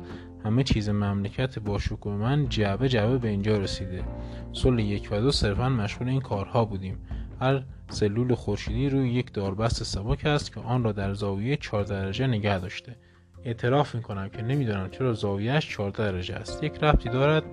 همه 0.47 0.62
چیز 0.62 0.88
مملکت 0.88 1.59
با 1.59 1.79
شکوه 1.79 2.12
من 2.12 2.49
جعبه 2.49 2.88
جعبه 2.88 3.19
به 3.19 3.29
اینجا 3.29 3.59
رسیده. 3.59 4.05
سل 4.53 4.79
یک 4.79 5.09
و 5.12 5.21
دو 5.21 5.31
صرفا 5.33 5.69
مشغول 5.69 6.09
این 6.09 6.21
کارها 6.21 6.65
بودیم. 6.65 6.99
هر 7.41 7.62
سلول 7.88 8.35
خورشیدی 8.35 8.88
روی 8.88 9.11
یک 9.11 9.33
داربست 9.33 9.83
سبک 9.83 10.26
است 10.26 10.53
که 10.53 10.61
آن 10.61 10.85
را 10.85 10.93
در 10.93 11.15
زاویه 11.15 11.57
4 11.57 11.85
درجه 11.85 12.26
نگه 12.26 12.59
داشته. 12.59 12.97
اعتراف 13.45 13.95
می 13.95 14.03
کنم 14.03 14.29
که 14.29 14.43
نمی‌دانم 14.43 14.91
چرا 14.91 15.12
زاویهش 15.12 15.69
14 15.69 16.12
درجه 16.12 16.35
است. 16.35 16.65
یک 16.65 16.85
ربطی 16.85 17.09
دارد 17.09 17.45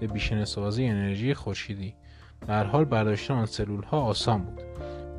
به 0.00 0.06
بیشن 0.06 0.44
سازی 0.44 0.84
انرژی 0.84 1.34
خورشیدی. 1.34 1.94
در 2.46 2.64
حال 2.64 2.84
برداشتن 2.84 3.34
آن 3.34 3.46
سلول 3.46 3.82
ها 3.82 4.00
آسان 4.00 4.42
بود. 4.42 4.62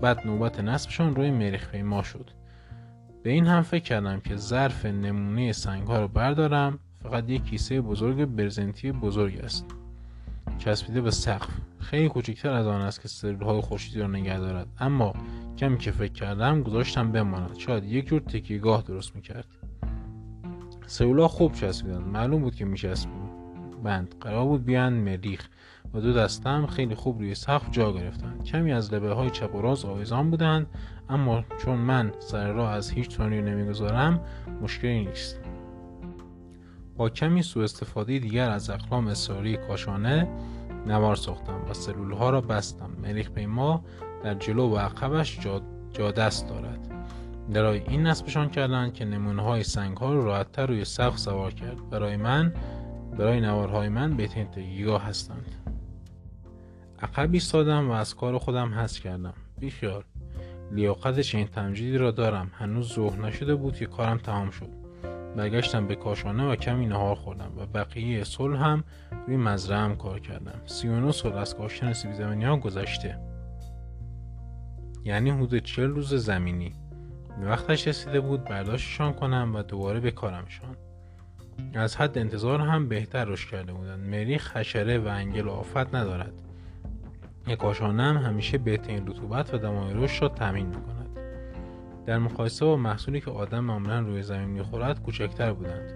بعد 0.02 0.28
نوبت 0.28 0.60
نصبشان 0.60 1.16
روی 1.16 1.32
مریخ 1.32 1.70
پیما 1.70 2.04
شد. 2.04 2.30
به 3.24 3.30
این 3.30 3.48
هم 3.48 3.62
فکر 3.62 3.84
کردم 3.84 4.20
که 4.20 4.36
ظرف 4.36 4.86
نمونه 4.86 5.52
سنگ 5.52 5.88
ها 5.88 6.02
رو 6.02 6.08
بردارم 6.08 6.80
فقط 7.04 7.30
یک 7.30 7.44
کیسه 7.44 7.82
بزرگ 7.82 8.26
برزنتی 8.26 8.92
بزرگ 8.92 9.40
است. 9.44 9.66
چسبیده 10.58 11.02
به 11.02 11.12
سقف. 11.12 11.50
خیلی 11.80 12.10
کوچکتر 12.10 12.52
از 12.52 12.68
آن 12.68 12.82
است 12.82 13.02
که 13.02 13.08
سلول 13.08 13.44
های 13.44 13.62
خورشیدی 13.62 14.00
را 14.00 14.08
نگه 14.08 14.40
دارد. 14.40 14.68
اما 14.80 15.14
کمی 15.58 15.78
که 15.78 15.92
فکر 15.92 16.14
کردم 16.14 16.64
گذاشتم 16.64 17.12
بماند. 17.12 17.58
شاید 17.58 17.84
یک 17.84 18.08
جور 18.08 18.22
تکیگاه 18.22 18.82
درست 18.82 19.16
می‌کرد. 19.16 19.48
سلول 20.86 21.28
خوب 21.28 21.54
چسبیدند. 21.54 22.08
معلوم 22.08 22.42
بود 22.42 22.56
که 22.56 22.66
میچسبید 22.66 23.24
بند 23.84 24.16
قرار 24.22 24.46
بود 24.46 24.66
بیان 24.66 24.94
مریخ 24.94 25.48
و 25.94 26.02
دو 26.02 26.14
دستم 26.14 26.66
خیلی 26.66 26.96
خوب 26.96 27.20
روی 27.20 27.36
سقف 27.36 27.72
جا 27.72 27.92
گرفتند. 27.92 28.44
کمی 28.44 28.72
از 28.72 28.94
لبه 28.94 29.14
های 29.14 29.30
چپ 29.30 29.56
و 29.56 29.62
راست 29.62 29.86
آویزان 29.86 30.30
بودند 30.30 30.68
اما 31.10 31.44
چون 31.66 31.76
من 31.76 32.12
سر 32.20 32.52
راه 32.52 32.72
از 32.72 32.90
هیچ 32.90 33.18
تونی 33.18 33.42
نمی‌گذارم 33.42 34.20
مشکلی 34.62 35.06
نیست. 35.06 35.43
با 36.98 37.10
کمی 37.10 37.42
سوء 37.42 37.64
استفاده 37.64 38.20
دیگر 38.20 38.50
از 38.50 38.70
اقلام 38.70 39.08
اصراری 39.08 39.58
کاشانه 39.58 40.28
نوار 40.88 41.16
ساختم 41.16 41.62
و 41.70 41.74
سلول 41.74 42.12
ها 42.12 42.30
را 42.30 42.42
بستم. 42.42 42.90
مریخ 43.02 43.32
پیما 43.32 43.84
در 44.24 44.34
جلو 44.34 44.70
و 44.70 44.78
عقبش 44.78 45.40
جا, 45.94 46.12
دست 46.12 46.50
دارد. 46.50 46.94
برای 47.54 47.80
این 47.88 48.08
نصبشان 48.08 48.50
کردند 48.50 48.94
که 48.94 49.06
نمونه 49.06 49.42
های 49.42 49.64
سنگ 49.64 49.98
ها 49.98 50.14
رو 50.14 50.26
راحتتر 50.26 50.66
روی 50.66 50.86
سقف 50.86 51.18
سوار 51.18 51.54
کرد. 51.54 51.90
برای 51.90 52.18
من 52.18 52.54
برای 53.18 53.42
نوارهای 53.42 53.90
من 53.90 54.18
بهترین 54.18 54.48
تگیگاه 54.48 55.04
هستند. 55.04 55.46
عقب 57.02 57.34
ایستادم 57.34 57.90
و 57.90 57.94
از 57.94 58.16
کار 58.16 58.38
خودم 58.38 58.74
حس 58.74 59.00
کردم. 59.00 59.34
بیخیال 59.60 60.04
لیاقت 60.72 61.20
چنین 61.20 61.48
تمجیدی 61.48 61.98
را 61.98 62.12
دارم. 62.12 62.52
هنوز 62.54 62.94
ظهر 62.94 63.22
نشده 63.22 63.56
بود 63.56 63.76
که 63.76 63.86
کارم 63.86 64.18
تمام 64.18 64.50
شد. 64.50 64.83
برگشتم 65.36 65.88
به 65.88 65.96
کاشانه 65.96 66.48
و 66.48 66.56
کمی 66.56 66.86
نهار 66.86 67.16
خوردم 67.16 67.52
و 67.58 67.66
بقیه 67.66 68.24
صلح 68.24 68.64
هم 68.64 68.84
روی 69.28 69.38
مزرعه 69.38 69.96
کار 69.96 70.20
کردم. 70.20 70.62
سی 70.66 70.88
و 70.88 71.12
سال 71.12 71.34
از 71.34 71.56
کاشتن 71.56 71.94
سیب 71.94 72.14
زمینی 72.14 72.46
ها 72.46 72.58
گذشته. 72.58 73.20
یعنی 75.06 75.30
حدود 75.30 75.58
چل 75.58 75.88
روز 75.88 76.14
زمینی. 76.14 76.74
به 77.40 77.48
وقتش 77.48 77.88
رسیده 77.88 78.20
بود 78.20 78.44
برداشتشان 78.44 79.14
کنم 79.14 79.52
و 79.56 79.62
دوباره 79.62 80.00
بکارمشان 80.00 80.76
از 81.74 81.96
حد 81.96 82.18
انتظار 82.18 82.62
هم 82.62 82.88
بهتر 82.88 83.26
رشد 83.26 83.50
کرده 83.50 83.74
بودند. 83.74 84.00
مریخ 84.10 84.58
حشره 84.58 84.98
و 84.98 85.08
انگل 85.08 85.48
و 85.48 85.52
آفت 85.52 85.96
ندارد. 85.96 86.34
کاشانه 87.60 88.04
هم 88.04 88.18
همیشه 88.18 88.58
بهترین 88.58 89.08
رطوبت 89.08 89.54
و 89.54 89.58
دمای 89.58 89.94
رشد 89.94 90.22
را 90.22 90.30
تامین 90.30 90.66
می‌کند. 90.66 91.03
در 92.06 92.18
مقایسه 92.18 92.66
با 92.66 92.78
محصولی 92.78 93.22
که 93.22 93.32
آدم 93.32 93.60
معمولا 93.60 94.00
روی 94.00 94.22
زمین 94.22 94.50
می‌خورد 94.50 95.02
کوچکتر 95.04 95.54
بودند. 95.54 95.94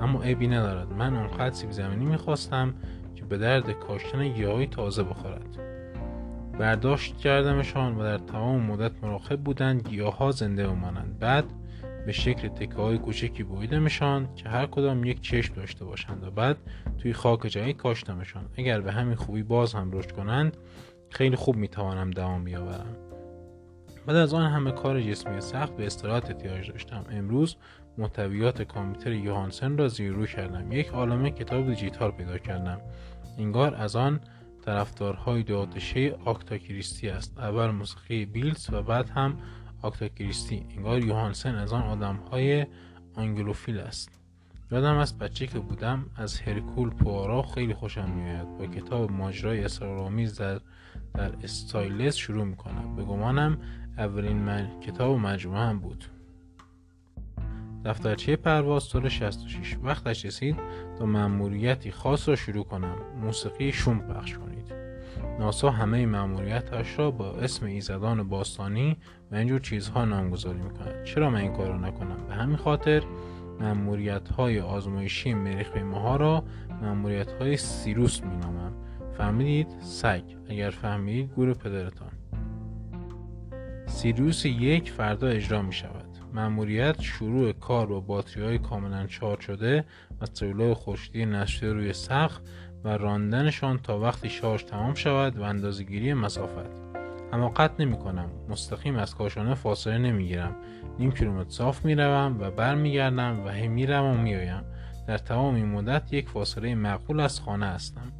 اما 0.00 0.22
عیبی 0.22 0.48
ندارد. 0.48 0.92
من 0.92 1.16
آنقدر 1.16 1.54
سیب 1.54 1.70
زمینی 1.70 2.04
می‌خواستم 2.04 2.74
که 3.14 3.24
به 3.24 3.38
درد 3.38 3.70
کاشتن 3.70 4.28
گیاهی 4.28 4.66
تازه 4.66 5.02
بخورد. 5.02 5.58
برداشت 6.58 7.16
کردمشان 7.16 7.96
و 7.96 8.02
در 8.02 8.18
تمام 8.18 8.62
مدت 8.62 9.04
مراقب 9.04 9.40
بودند 9.40 9.88
گیاه 9.88 10.30
زنده 10.30 10.66
بمانند. 10.66 11.18
بعد 11.18 11.44
به 12.06 12.12
شکل 12.12 12.48
تکه 12.48 12.74
های 12.74 12.98
کوچکی 12.98 13.42
بویدمشان 13.42 14.34
که 14.34 14.48
هر 14.48 14.66
کدام 14.66 15.04
یک 15.04 15.20
چشم 15.20 15.54
داشته 15.54 15.84
باشند 15.84 16.24
و 16.24 16.30
بعد 16.30 16.56
توی 16.98 17.12
خاک 17.12 17.46
جدید 17.46 17.76
کاشتمشان. 17.76 18.44
اگر 18.56 18.80
به 18.80 18.92
همین 18.92 19.14
خوبی 19.14 19.42
باز 19.42 19.74
هم 19.74 19.90
رشد 19.92 20.12
کنند 20.12 20.56
خیلی 21.10 21.36
خوب 21.36 21.56
می‌توانم 21.56 22.10
دوام 22.10 22.44
بیاورم. 22.44 23.05
بعد 24.06 24.16
از 24.16 24.34
آن 24.34 24.52
همه 24.52 24.72
کار 24.72 25.02
جسمی 25.02 25.40
سخت 25.40 25.76
به 25.76 25.86
استراحت 25.86 26.30
احتیاج 26.30 26.70
داشتم. 26.70 27.04
امروز 27.10 27.56
محتویات 27.98 28.62
کامپیوتر 28.62 29.12
یوهانسن 29.12 29.78
را 29.78 29.88
زیر 29.88 30.06
و 30.06 30.12
رو 30.12 30.26
کردم. 30.26 30.72
یک 30.72 30.88
عالمه 30.88 31.30
کتاب 31.30 31.66
دیجیتال 31.66 32.10
پیدا 32.10 32.38
کردم. 32.38 32.80
انگار 33.38 33.74
از 33.74 33.96
آن 33.96 34.20
طرفدارهای 34.66 35.42
دوآتشه 35.42 36.16
آگاتا 36.24 36.49
کریستی 36.49 37.08
است. 37.08 37.38
اول 37.38 37.70
موسیقی 37.70 38.26
بیتلز 38.26 38.70
و 38.72 38.82
بعد 38.82 39.08
هم 39.08 39.38
آگاتا 39.82 40.05
کریستی. 40.05 40.66
انگار 40.76 41.04
یوهانسن 41.04 41.54
از 41.54 41.72
آن 41.72 41.82
آدمهای 41.82 42.66
آنگلوفیل 43.14 43.78
است. 43.78 44.10
یادم 44.70 44.96
است 44.96 45.18
بچه 45.18 45.46
که 45.46 45.58
بودم 45.58 46.06
از 46.16 46.40
هرکول 46.40 46.90
پوآرو 46.90 47.42
خیلی 47.42 47.74
خوشم 47.74 48.10
میآید. 48.10 48.58
با 48.58 48.66
کتاب 48.66 49.12
ماجرای 49.12 49.64
اسرارآمیز 49.64 50.38
در 50.38 50.60
در 51.14 51.32
استایلس 51.42 52.14
شروع 52.14 52.44
می‌کنم. 52.44 52.96
به 52.96 53.02
گمانم 53.02 53.58
اولین 53.98 54.36
من 54.36 54.80
کتاب 54.80 55.18
مجموعه 55.18 55.60
هم 55.60 55.78
بود. 55.78 56.04
دفترچه 57.84 58.36
پرواز 58.36 58.82
سال 58.82 59.08
66 59.08 59.76
وقتش 59.82 60.24
رسید 60.24 60.56
تا 60.98 61.06
مأموریتی 61.06 61.90
خاص 61.90 62.28
را 62.28 62.36
شروع 62.36 62.64
کنم. 62.64 62.96
موسیقی 63.22 63.72
شوم 63.72 63.98
پخش 63.98 64.34
کنید. 64.34 64.72
ناسا 65.38 65.70
همه 65.70 66.06
مأموریتش 66.06 66.98
را 66.98 67.10
با 67.10 67.32
اسم 67.32 67.66
ایزدان 67.66 68.28
باستانی 68.28 68.96
و 69.32 69.34
اینجور 69.34 69.60
چیزها 69.60 70.04
نامگذاری 70.04 70.58
می‌کند. 70.58 71.04
چرا 71.04 71.30
من 71.30 71.40
این 71.40 71.52
کار 71.52 71.68
را 71.68 71.78
نکنم؟ 71.78 72.26
به 72.28 72.34
همین 72.34 72.56
خاطر 72.56 73.02
مأموریت 73.60 74.28
های 74.28 74.60
آزمایشی 74.60 75.34
مریخ 75.34 75.70
پیماها 75.70 76.16
را 76.16 76.44
مأموریت 76.82 77.32
های 77.32 77.56
سیروس 77.56 78.22
مینامم. 78.22 78.72
فهمیدید؟ 79.18 79.68
سگ. 79.80 80.22
اگر 80.48 80.70
فهمیدید 80.70 81.34
گور 81.34 81.54
پدرتان. 81.54 82.10
سیروس 83.86 84.44
یک 84.44 84.92
فردا 84.92 85.26
اجرا 85.26 85.62
می 85.62 85.72
شود 85.72 86.04
مأموریت 86.32 87.00
شروع 87.00 87.52
کار 87.52 87.86
با 87.86 88.00
باتری 88.00 88.44
های 88.44 88.58
کاملا 88.58 89.06
چارج 89.06 89.40
شده 89.40 89.84
و 90.20 90.26
سلولای 90.32 90.74
خورشیدی 90.74 91.26
نشده 91.26 91.72
روی 91.72 91.92
سقف 91.92 92.38
و 92.84 92.88
راندنشان 92.88 93.78
تا 93.78 93.98
وقتی 93.98 94.28
شارژ 94.28 94.64
تمام 94.64 94.94
شود 94.94 95.38
و 95.38 95.42
اندازهگیری 95.42 96.14
مسافت. 96.14 96.70
حماقت 97.32 97.70
نمی 97.80 97.98
کنم 97.98 98.30
مستقیم 98.48 98.96
از 98.96 99.14
کاشانه 99.14 99.54
فاصله 99.54 99.98
نمی 99.98 100.26
گیرم 100.26 100.56
نیم 100.98 101.12
کیلومتر 101.12 101.50
صاف 101.50 101.84
می 101.84 101.94
روم 101.94 102.36
و 102.40 102.50
برمیگردم 102.50 103.40
و 103.44 103.48
هی 103.48 103.68
می 103.68 103.86
روم 103.86 104.18
و 104.18 104.22
می 104.22 104.34
آیم 104.34 104.64
در 105.06 105.18
تمام 105.18 105.54
این 105.54 105.66
مدت 105.66 106.12
یک 106.12 106.28
فاصله 106.28 106.74
معقول 106.74 107.20
از 107.20 107.40
خانه 107.40 107.66
هستم. 107.66 108.12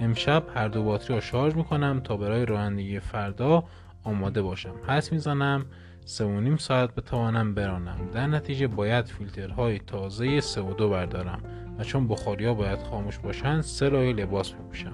امشب 0.00 0.44
هر 0.54 0.68
دو 0.68 0.84
باتری 0.84 1.14
را 1.14 1.20
شارژ 1.20 1.54
می 1.54 1.64
کنم 1.64 2.00
تا 2.04 2.16
برای 2.16 2.46
رانندگی 2.46 3.00
فردا 3.00 3.64
آماده 4.04 4.42
باشم. 4.42 4.74
حس 4.88 5.12
می‌زنم 5.12 5.66
سه 6.04 6.24
و 6.24 6.40
نیم 6.40 6.56
ساعت 6.56 6.94
بتوانم 6.94 7.54
برانم. 7.54 8.10
در 8.12 8.26
نتیجه 8.26 8.66
باید 8.66 9.04
فیلترهای 9.04 9.78
تازه 9.78 10.40
سه 10.40 10.60
و 10.60 10.74
دو 10.74 10.88
بردارم 10.88 11.42
و 11.78 11.84
چون 11.84 12.08
بخاری 12.08 12.46
ها 12.46 12.54
باید 12.54 12.82
خاموش 12.82 13.18
باشند 13.18 13.60
سه 13.60 13.88
لایه 13.88 14.12
لباس 14.12 14.54
میپوشم 14.54 14.92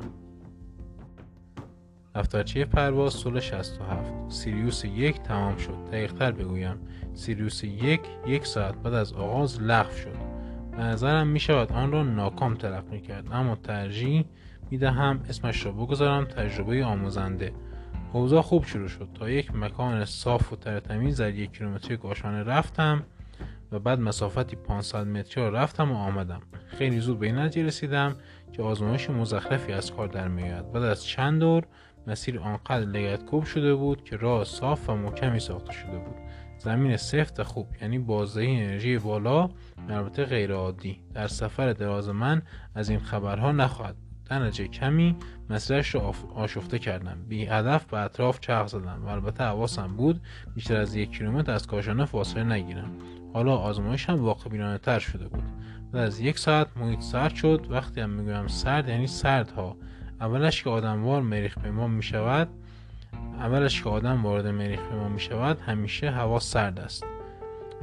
دفترچه 2.16 2.64
پرواز 2.64 3.12
سال 3.12 3.40
67 3.40 4.12
سیریوس 4.28 4.84
یک 4.84 5.22
تمام 5.22 5.56
شد. 5.56 5.74
دقیقتر 5.92 6.32
بگویم. 6.32 6.76
سیریوس 7.14 7.64
یک 7.64 8.00
یک 8.26 8.46
ساعت 8.46 8.74
بعد 8.74 8.94
از 8.94 9.12
آغاز 9.12 9.62
لغو 9.62 9.96
شد. 9.96 10.16
به 10.70 10.82
نظرم 10.82 11.26
می 11.26 11.40
شود 11.40 11.72
آن 11.72 11.92
را 11.92 12.02
ناکام 12.02 12.54
تلقی 12.54 13.00
کرد 13.00 13.28
اما 13.32 13.56
ترجیح 13.56 14.24
می 14.70 14.78
دهم 14.78 15.20
اسمش 15.28 15.66
را 15.66 15.72
بگذارم. 15.72 16.24
تجربه 16.24 16.84
آموزنده. 16.84 17.52
اوضاع 18.12 18.42
خوب 18.42 18.64
شروع 18.64 18.88
شد. 18.88 19.08
تا 19.14 19.30
یک 19.30 19.54
مکان 19.54 20.04
صاف 20.04 20.52
و 20.52 20.56
ترتمیز 20.56 21.20
در 21.20 21.34
یک 21.34 21.52
کیلومتری 21.52 21.96
گاشانه 21.96 22.42
رفتم 22.42 23.02
و 23.72 23.78
بعد 23.78 24.00
مسافتی 24.00 24.56
500 24.56 25.06
متری 25.06 25.50
رفتم 25.50 25.92
و 25.92 25.94
آمدم. 25.94 26.40
خیلی 26.66 27.00
زود 27.00 27.18
به 27.18 27.26
این 27.26 27.38
نتیجه 27.38 27.66
رسیدم 27.66 28.16
که 28.52 28.62
آزمایش 28.62 29.10
مزخرفی 29.10 29.72
از 29.72 29.92
کار 29.92 30.08
در 30.08 30.28
میآید. 30.28 30.72
بعد 30.72 30.82
از 30.82 31.04
چند 31.04 31.40
دور 31.40 31.66
مسیر 32.06 32.38
آنقدر 32.38 32.86
لگتکوب 32.86 33.44
شده 33.44 33.74
بود 33.74 34.04
که 34.04 34.16
راه 34.16 34.44
صاف 34.44 34.90
و 34.90 34.94
محکمی 34.94 35.40
ساخته 35.40 35.72
شده 35.72 35.98
بود. 35.98 36.16
زمین 36.58 36.96
سفت 36.96 37.42
خوب 37.42 37.66
یعنی 37.82 37.98
بازدهی 37.98 38.60
انرژی 38.60 38.98
بالا 38.98 39.50
البته 39.88 40.24
غیر 40.24 40.52
عادی 40.52 41.00
در 41.14 41.26
سفر 41.26 41.72
دراز 41.72 42.08
من 42.08 42.42
از 42.74 42.90
این 42.90 42.98
خبرها 42.98 43.52
نخواهد 43.52 43.96
در 44.30 44.38
نتیجه 44.38 44.68
کمی 44.68 45.16
مسیرش 45.50 45.94
را 45.94 46.14
آشفته 46.34 46.78
کردم 46.78 47.16
بی 47.28 47.46
هدف 47.46 47.84
به 47.84 47.98
اطراف 47.98 48.40
چرخ 48.40 48.66
زدم 48.66 49.02
و 49.04 49.08
البته 49.08 49.44
حواسم 49.44 49.96
بود 49.96 50.20
بیشتر 50.54 50.76
از 50.76 50.94
یک 50.94 51.10
کیلومتر 51.10 51.52
از 51.52 51.66
کاشانه 51.66 52.04
فاصله 52.04 52.44
نگیرم. 52.44 52.90
حالا 53.34 53.56
آزمایشم 53.56 54.24
واقع 54.24 54.50
بینانه 54.50 54.78
تر 54.78 54.98
شده 54.98 55.28
بود. 55.28 55.42
و 55.92 55.96
از 55.96 56.20
یک 56.20 56.38
ساعت 56.38 56.76
محیط 56.76 57.00
سرد 57.00 57.34
شد. 57.34 57.66
وقتی 57.70 58.00
هم 58.00 58.10
می‌گویم 58.10 58.46
سرد 58.46 58.88
یعنی 58.88 59.06
سرد 59.06 59.50
ها 59.50 59.76
اولش 60.20 60.62
که 60.62 60.70
آدموار 60.70 61.22
مریخ 61.22 61.58
پیما 61.58 61.88
می 61.88 62.02
شود 62.02 62.48
اولش 63.38 63.82
که 63.82 63.88
آدم 63.88 64.22
وارد 64.22 64.46
مریخ 64.46 64.80
پیما 64.88 65.08
می 65.08 65.20
شود 65.20 65.60
همیشه 65.60 66.10
هوا 66.10 66.38
سرد 66.38 66.80
است. 66.80 67.04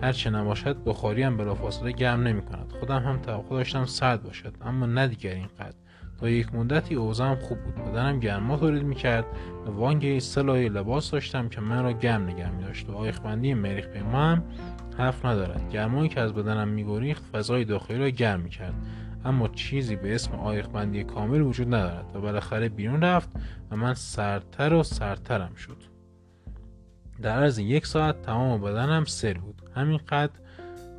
هرچه 0.02 0.30
نباشد 0.30 0.84
بخاری 0.86 1.24
هم 1.24 1.38
بلافاصله 1.38 1.92
گرم 1.92 2.24
نمی 2.24 2.42
کند 2.42 2.74
خودم 2.80 3.04
هم 3.04 3.22
توقع 3.22 3.50
داشتم 3.50 3.86
سرد 3.86 4.24
باشد 4.24 4.56
اما 4.62 4.86
نه 4.86 5.08
دیگر 5.08 5.34
اینقدر 5.34 5.83
تا 6.20 6.30
یک 6.30 6.56
مدتی 6.56 6.96
اوضاعم 6.96 7.36
خوب 7.36 7.58
بود. 7.60 7.76
بدنم 7.76 8.20
گرما 8.20 8.58
تولید 8.58 8.84
می‌کرد 8.84 9.26
و 9.68 9.72
وانگی 9.72 10.20
سلای 10.20 10.70
لباس 10.70 11.12
داشتم 11.12 11.50
که 11.50 11.62
من 11.62 11.84
را 11.84 11.92
گرم 11.92 12.24
نگه 12.24 12.50
می 12.50 12.64
داشت 12.64 12.90
و 12.90 12.96
آیخبندی 12.96 13.54
مریخ 13.54 13.88
پیما 13.88 14.20
هم 14.20 14.44
حرف 14.98 15.26
ندارد. 15.26 15.70
گرمایی 15.70 16.10
که 16.10 16.22
از 16.22 16.34
بدنم 16.34 16.68
میگریخت 16.68 17.24
فضای 17.24 17.66
داخلی 17.66 17.98
را 17.98 18.10
گرم 18.10 18.40
می‌کرد. 18.40 18.74
اما 19.26 19.48
چیزی 19.48 19.96
به 19.96 20.16
اسم 20.16 20.36
آیخبندی 20.36 21.04
کامل 21.04 21.42
وجود 21.42 21.68
ندارد 21.68 22.16
و 22.16 22.22
بالاخره 22.22 22.70
بیرون 22.70 23.02
رفت 23.02 23.30
و 23.72 23.76
من 23.76 23.94
سردتر 23.94 24.74
و 24.74 24.84
سردترم 24.84 25.56
شد. 25.56 25.78
در 27.22 27.40
عرض 27.40 27.60
یک 27.60 27.88
ساعت 27.88 28.22
تمام 28.22 28.62
بدنم 28.62 29.06
سر 29.06 29.34
بود. 29.34 29.62
همینقدر 29.76 30.34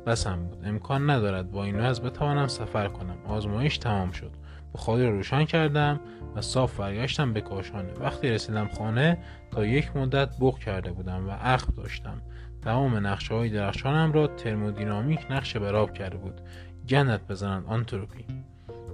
بسم 0.07 0.43
بود. 0.43 0.57
امکان 0.65 1.09
ندارد 1.09 1.51
با 1.51 1.63
این 1.63 1.79
وضع 1.79 2.03
بتوانم 2.03 2.47
سفر 2.47 2.87
کنم. 2.87 3.17
آزمایش 3.27 3.77
تمام 3.77 4.11
شد. 4.11 4.31
بخاری 4.75 5.03
را 5.03 5.09
روشن 5.09 5.45
کردم 5.45 5.99
و 6.35 6.41
صاف 6.41 6.79
برگشتم 6.79 7.33
به 7.33 7.41
کاشانه 7.41 7.93
وقتی 7.93 8.29
رسیدم 8.29 8.67
خانه 8.67 9.17
تا 9.51 9.65
یک 9.65 9.95
مدت 9.95 10.39
بغ 10.39 10.59
کرده 10.59 10.91
بودم 10.91 11.27
و 11.27 11.31
عقب 11.31 11.75
داشتم. 11.75 12.21
تمام 12.61 13.07
نقشه 13.07 13.33
های 13.33 13.49
درخشانم 13.49 14.11
را 14.11 14.27
ترمودینامیک 14.27 15.27
نقشه 15.29 15.59
براب 15.59 15.93
کرده 15.93 16.17
بود. 16.17 16.41
گندت 16.89 17.27
بزنند 17.27 17.65
آنتروپی. 17.67 18.25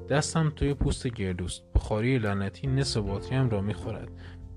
دستم 0.10 0.54
توی 0.56 0.74
پوست 0.74 1.08
گردوست. 1.08 1.64
بخاری 1.76 2.18
لعنتی 2.18 2.68
نصف 2.68 3.00
باتریم 3.02 3.50
را 3.50 3.62
می‌خورد. 3.62 4.10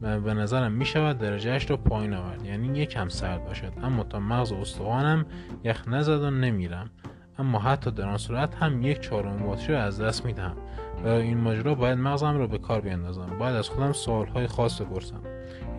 و 0.03 0.21
به 0.21 0.35
نظرم 0.35 0.73
می‌شود 0.73 1.19
درجهش 1.19 1.71
را 1.71 1.77
پایین 1.77 2.15
آورد. 2.15 2.45
یعنی 2.45 2.79
یکم 2.79 3.09
سرد 3.09 3.45
باشد. 3.45 3.73
اما 3.83 4.05
تا 4.05 4.21
مغز 4.21 4.53
استخوانم 4.53 5.27
یخ 5.65 5.89
نزد 5.89 6.23
و 6.23 6.31
نمیرم. 6.31 6.91
اما 7.39 7.59
حتی 7.59 7.91
در 7.91 8.09
آن 8.09 8.17
صورت 8.17 8.55
هم 8.55 8.83
یک 8.83 9.01
چهارم 9.01 9.47
باتری 9.47 9.73
را 9.75 9.83
از 9.83 10.01
دست 10.01 10.27
می‌دهم. 10.27 10.57
این 11.05 11.39
ماجرا 11.39 11.75
باید 11.75 11.99
مغزم 11.99 12.39
را 12.39 12.47
به 12.47 12.59
کار 12.59 12.81
بیندازم. 12.81 13.37
باید 13.39 13.57
از 13.57 13.69
خودم 13.69 13.93
سوالهای 13.93 14.47
خاص 14.47 14.81
بپرسم. 14.81 15.21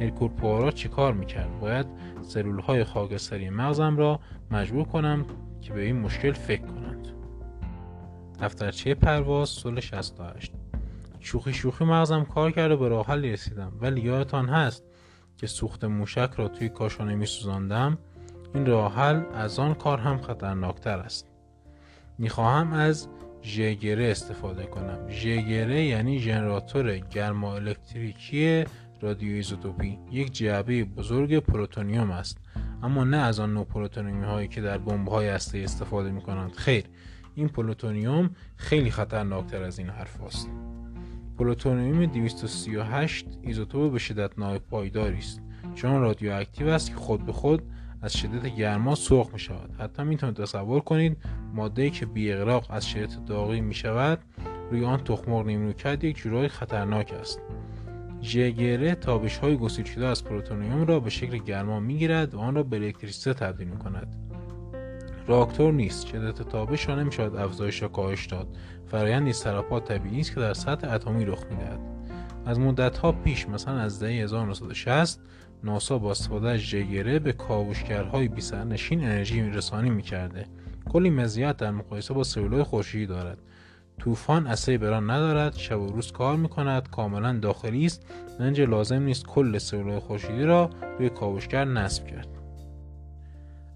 هرکول 0.02 0.30
پوارا 0.30 0.72
چی 0.72 0.90
کار 0.90 1.14
می‌کرد؟ 1.14 1.60
باید 1.60 1.86
سلولهای 2.22 2.84
خاکستری 2.84 3.50
مغزم 3.50 3.98
را 3.98 4.20
مجبور 4.52 4.86
کنم 4.86 5.26
که 5.62 5.74
به 5.74 5.82
این 5.82 6.00
مشکل 6.00 6.32
فکر 6.32 6.62
کنند. 6.62 7.08
دفترچه 8.42 8.96
پرواز 8.96 9.50
سال 9.50 9.80
68 9.80 10.52
شوخی 11.20 11.54
شوخی 11.54 11.86
مغزم 11.86 12.24
کار 12.24 12.52
کرد 12.52 12.71
و 12.71 12.76
به 12.76 12.88
راه 12.88 12.99
حلی 12.99 13.16
رسیدم. 13.16 13.72
ولی 13.82 14.02
یادتان 14.02 14.50
هست 14.50 14.84
که 15.38 15.48
سوخت 15.48 15.84
موشک 15.84 16.30
را 16.38 16.48
توی 16.48 16.70
کاشانه 16.70 17.16
می 17.16 17.26
سوزاندم 17.26 17.98
این 18.54 18.66
راه 18.66 18.96
حل 18.96 19.24
از 19.34 19.60
آن 19.60 19.74
کار 19.74 19.98
هم 19.98 20.22
خطرناکتر 20.22 21.00
است. 21.00 21.28
می‌خواهم 22.18 22.74
از 22.74 23.08
ژگره 23.46 24.12
استفاده 24.12 24.66
کنم. 24.66 25.10
ژگره 25.10 25.84
یعنی 25.84 26.20
ژنراتور 26.20 26.98
گرما 26.98 27.56
الکتریکی 27.56 28.64
رادیو 29.02 29.34
ایزوتوپی. 29.34 30.00
یک 30.12 30.32
جعبه 30.32 30.84
بزرگ 30.84 31.40
پلوتونیوم 31.40 32.12
است. 32.12 32.38
اما 32.84 33.04
نه 33.04 33.18
از 33.18 33.40
آن 33.40 33.54
نوع 33.54 33.66
پلوتونیوم 33.66 34.26
هایی 34.26 34.48
که 34.48 34.62
در 34.62 34.78
بمب 34.78 35.08
های 35.08 35.28
هسته‌ای 35.28 35.58
استفاده 35.58 36.12
می 36.12 36.22
کنند 36.22 36.52
خیر 36.52 36.84
این 37.36 37.48
پلوتونیوم 37.48 38.30
خیلی 38.56 38.92
خطرناکتر 38.92 39.64
از 39.64 39.80
این 39.80 39.90
حرف‌هاست. 39.90 40.50
پلوتونیوم 41.38 42.06
238 42.06 43.26
ایزوتوپ 43.42 43.92
به 43.92 44.00
شدت 44.00 44.32
ناپایداری 44.70 45.18
است. 45.18 45.42
چنان 45.76 46.02
رادیواکتیو 46.02 46.68
است 46.68 46.90
که 46.90 46.96
خود 46.96 47.26
به 47.26 47.32
خود 47.32 47.62
از 48.02 48.14
شدت 48.14 48.56
گرما 48.56 48.96
سرخ 48.96 49.34
می 49.34 49.40
شود 49.40 49.70
حتی 49.80 50.04
می‌تونید 50.04 50.36
تصور 50.36 50.80
کنید 50.80 51.18
ماده‌ای 51.54 51.90
که 51.90 52.06
بی 52.06 52.32
اغراق 52.32 52.66
از 52.70 52.88
شدت 52.88 53.26
داغی 53.26 53.62
می 53.62 53.74
شود 53.74 54.20
روی 54.72 54.86
آن 54.86 55.04
تخم‌مرغ 55.04 55.44
نیمرو 55.44 55.77
کرد 55.77 56.04
یک 56.04 56.18
جورای 56.18 56.48
خطرناک 56.48 57.14
است. 57.20 57.42
ژگره 58.22 58.96
تابش 58.96 59.38
های 59.38 59.58
گسیل 59.58 59.86
شده 59.86 60.08
از 60.08 60.24
پروتونیوم 60.24 60.86
را 60.86 61.00
به 61.00 61.10
شکل 61.10 61.38
گرما 61.38 61.80
می‌گیرد 61.80 62.34
و 62.34 62.40
آن 62.40 62.56
را 62.56 62.64
به 62.64 62.76
الکتریسیته 62.78 63.34
تبدیل 63.34 63.68
می 63.68 63.78
کند 63.78 64.16
راکتور 65.28 65.74
نیست. 65.74 66.08
شدت 66.08 66.42
تابش 66.42 66.90
را 66.90 66.96
نمی‌شود 66.96 67.36
افزایش 67.36 67.82
یا 67.82 67.88
کاهش 67.88 68.26
داد. 68.26 68.48
فرایندی 68.86 69.34
سراپا 69.34 69.80
طبیعی 69.80 70.20
است 70.20 70.34
که 70.34 70.40
در 70.40 70.54
سطح 70.54 70.94
اتمی 70.94 71.26
رخ 71.26 71.44
می‌دهد. 71.52 71.80
از 72.46 72.60
مدتها 72.60 73.12
پیش 73.12 73.50
مثلا 73.50 73.78
از 73.78 74.00
دهه 74.00 74.12
1960 74.12 75.20
ناسا 75.66 75.98
با 75.98 76.12
استفاده 76.12 76.50
از 76.50 76.60
ژگره 76.60 77.20
به 77.20 77.34
کاوشگرهای 77.34 78.28
بیسرنشین 78.28 79.04
انرژی 79.04 79.42
رسانی 79.42 79.90
می‌کرده. 79.90 80.46
کلی 80.90 81.10
مزیت 81.10 81.58
در 81.58 81.72
مقایسه 81.72 82.14
با 82.14 82.24
سلولهای 82.24 82.64
خورشیدی 82.64 83.06
دارد. 83.06 83.38
طوفان 84.00 84.48
اصلی 84.48 84.78
بران 84.78 85.10
ندارد 85.10 85.56
شب 85.56 85.82
و 85.82 85.88
روز 85.88 86.12
کار 86.12 86.36
می‌کند 86.36 86.90
کاملا 86.90 87.40
داخلی 87.40 87.86
است. 87.86 88.06
و 88.40 88.44
لازم 88.44 89.02
نیست 89.02 89.26
کل 89.26 89.58
سلولهای 89.58 90.00
خورشیدی 90.00 90.44
را 90.44 90.70
روی 91.00 91.10
کاوشگر 91.10 91.66
نصب 91.66 92.08
کرد. 92.08 92.28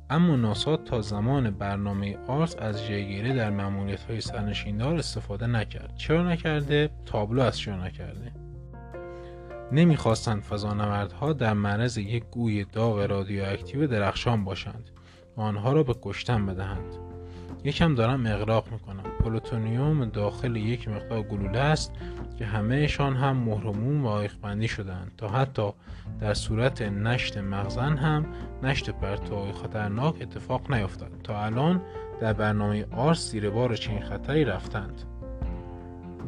اما 0.10 0.36
ناسا 0.36 0.78
تا 0.78 1.02
زمان 1.02 1.50
برنامه 1.50 2.18
آرس 2.28 2.56
از 2.56 2.84
ژگره 2.84 3.36
در 3.36 3.50
ممنوعیت 3.50 4.04
های 4.04 4.22
سرنشیندار 4.22 4.96
استفاده 4.96 5.48
نکرد. 5.48 5.94
چرا 5.96 6.32
نکرده؟ 6.32 6.90
تابلو 7.06 7.42
از 7.42 7.58
چرا 7.58 7.86
نکرده؟ 7.86 8.32
نمی‌خواستند 9.72 10.42
فضانوردها 10.42 11.34
در 11.34 11.54
معرض 11.54 11.98
یک 11.98 12.24
گوی 12.32 12.64
داغ 12.64 13.00
رادیواکتیو 13.00 13.88
درخشان 13.88 14.44
باشند 14.44 14.90
و 15.38 15.42
آنها 15.42 15.74
را 15.74 15.84
به 15.84 15.96
کشتن 16.02 16.46
بدهند. 16.46 16.96
یکم 17.64 17.96
دارم 17.96 18.26
اغراق 18.26 18.72
می‌کنم. 18.72 19.04
پلوتونیوم 19.20 20.06
داخل 20.06 20.56
یک 20.56 20.88
مقدار 20.88 21.22
گلوله 21.22 21.60
است 21.60 21.92
که 22.38 22.46
همهشان 22.46 23.16
هم 23.16 23.38
مهر 23.38 24.06
و 24.06 24.08
موم 24.08 24.24
و 24.24 24.29
عایق‌بندی 24.29 24.68
شدند 24.68 25.12
تا 25.18 25.30
حتی 25.30 25.72
در 26.20 26.34
صورت 26.34 26.82
نشت 26.82 27.38
مخزن 27.38 27.98
هم 27.98 28.26
نشت 28.64 28.90
پرتوهای 28.90 29.52
خطرناک 29.52 30.16
اتفاق 30.22 30.72
نیفتد. 30.72 31.12
تا 31.24 31.46
الان 31.46 31.82
در 32.22 32.34
برنامه 32.34 32.86
آرس 32.92 33.32
زیر 33.32 33.50
بار 33.50 33.76
چنین 33.76 34.02
خطری 34.02 34.46
رفتند. 34.46 35.02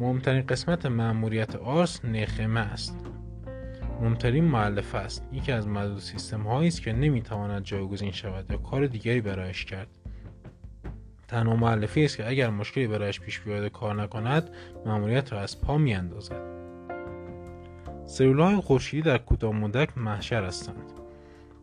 مهمترین 0.00 0.46
قسمت 0.46 0.86
مأموریت 0.86 1.56
آرس 1.56 2.04
نخمه 2.04 2.60
است. 2.60 3.01
مهمترین 4.02 4.44
مؤلفه 4.44 4.98
است. 4.98 5.28
یکی 5.32 5.52
از 5.52 5.68
معدود 5.68 5.98
سیستم 5.98 6.42
هایی 6.42 6.68
است 6.68 6.82
که 6.82 6.92
نمی‌تواند 6.92 7.64
جایگزین 7.64 8.12
شود 8.12 8.50
یا 8.50 8.56
کار 8.56 8.86
دیگری 8.86 9.20
برایش 9.20 9.64
کرد. 9.64 9.88
تنها 11.28 11.56
معلفی 11.56 12.04
است 12.04 12.16
که 12.16 12.28
اگر 12.28 12.50
مشکلی 12.50 12.86
برایش 12.86 13.20
پیش 13.20 13.40
بیاید 13.40 13.72
کار 13.72 14.02
نکند 14.02 14.50
مأموریت 14.86 15.32
را 15.32 15.40
از 15.40 15.60
پا 15.60 15.78
میاندازد. 15.78 16.42
های 18.20 18.56
خورشیدی 18.56 19.02
در 19.02 19.18
کوتاه 19.18 19.52
مدت 19.52 19.98
محشر 19.98 20.44
هستند. 20.44 20.92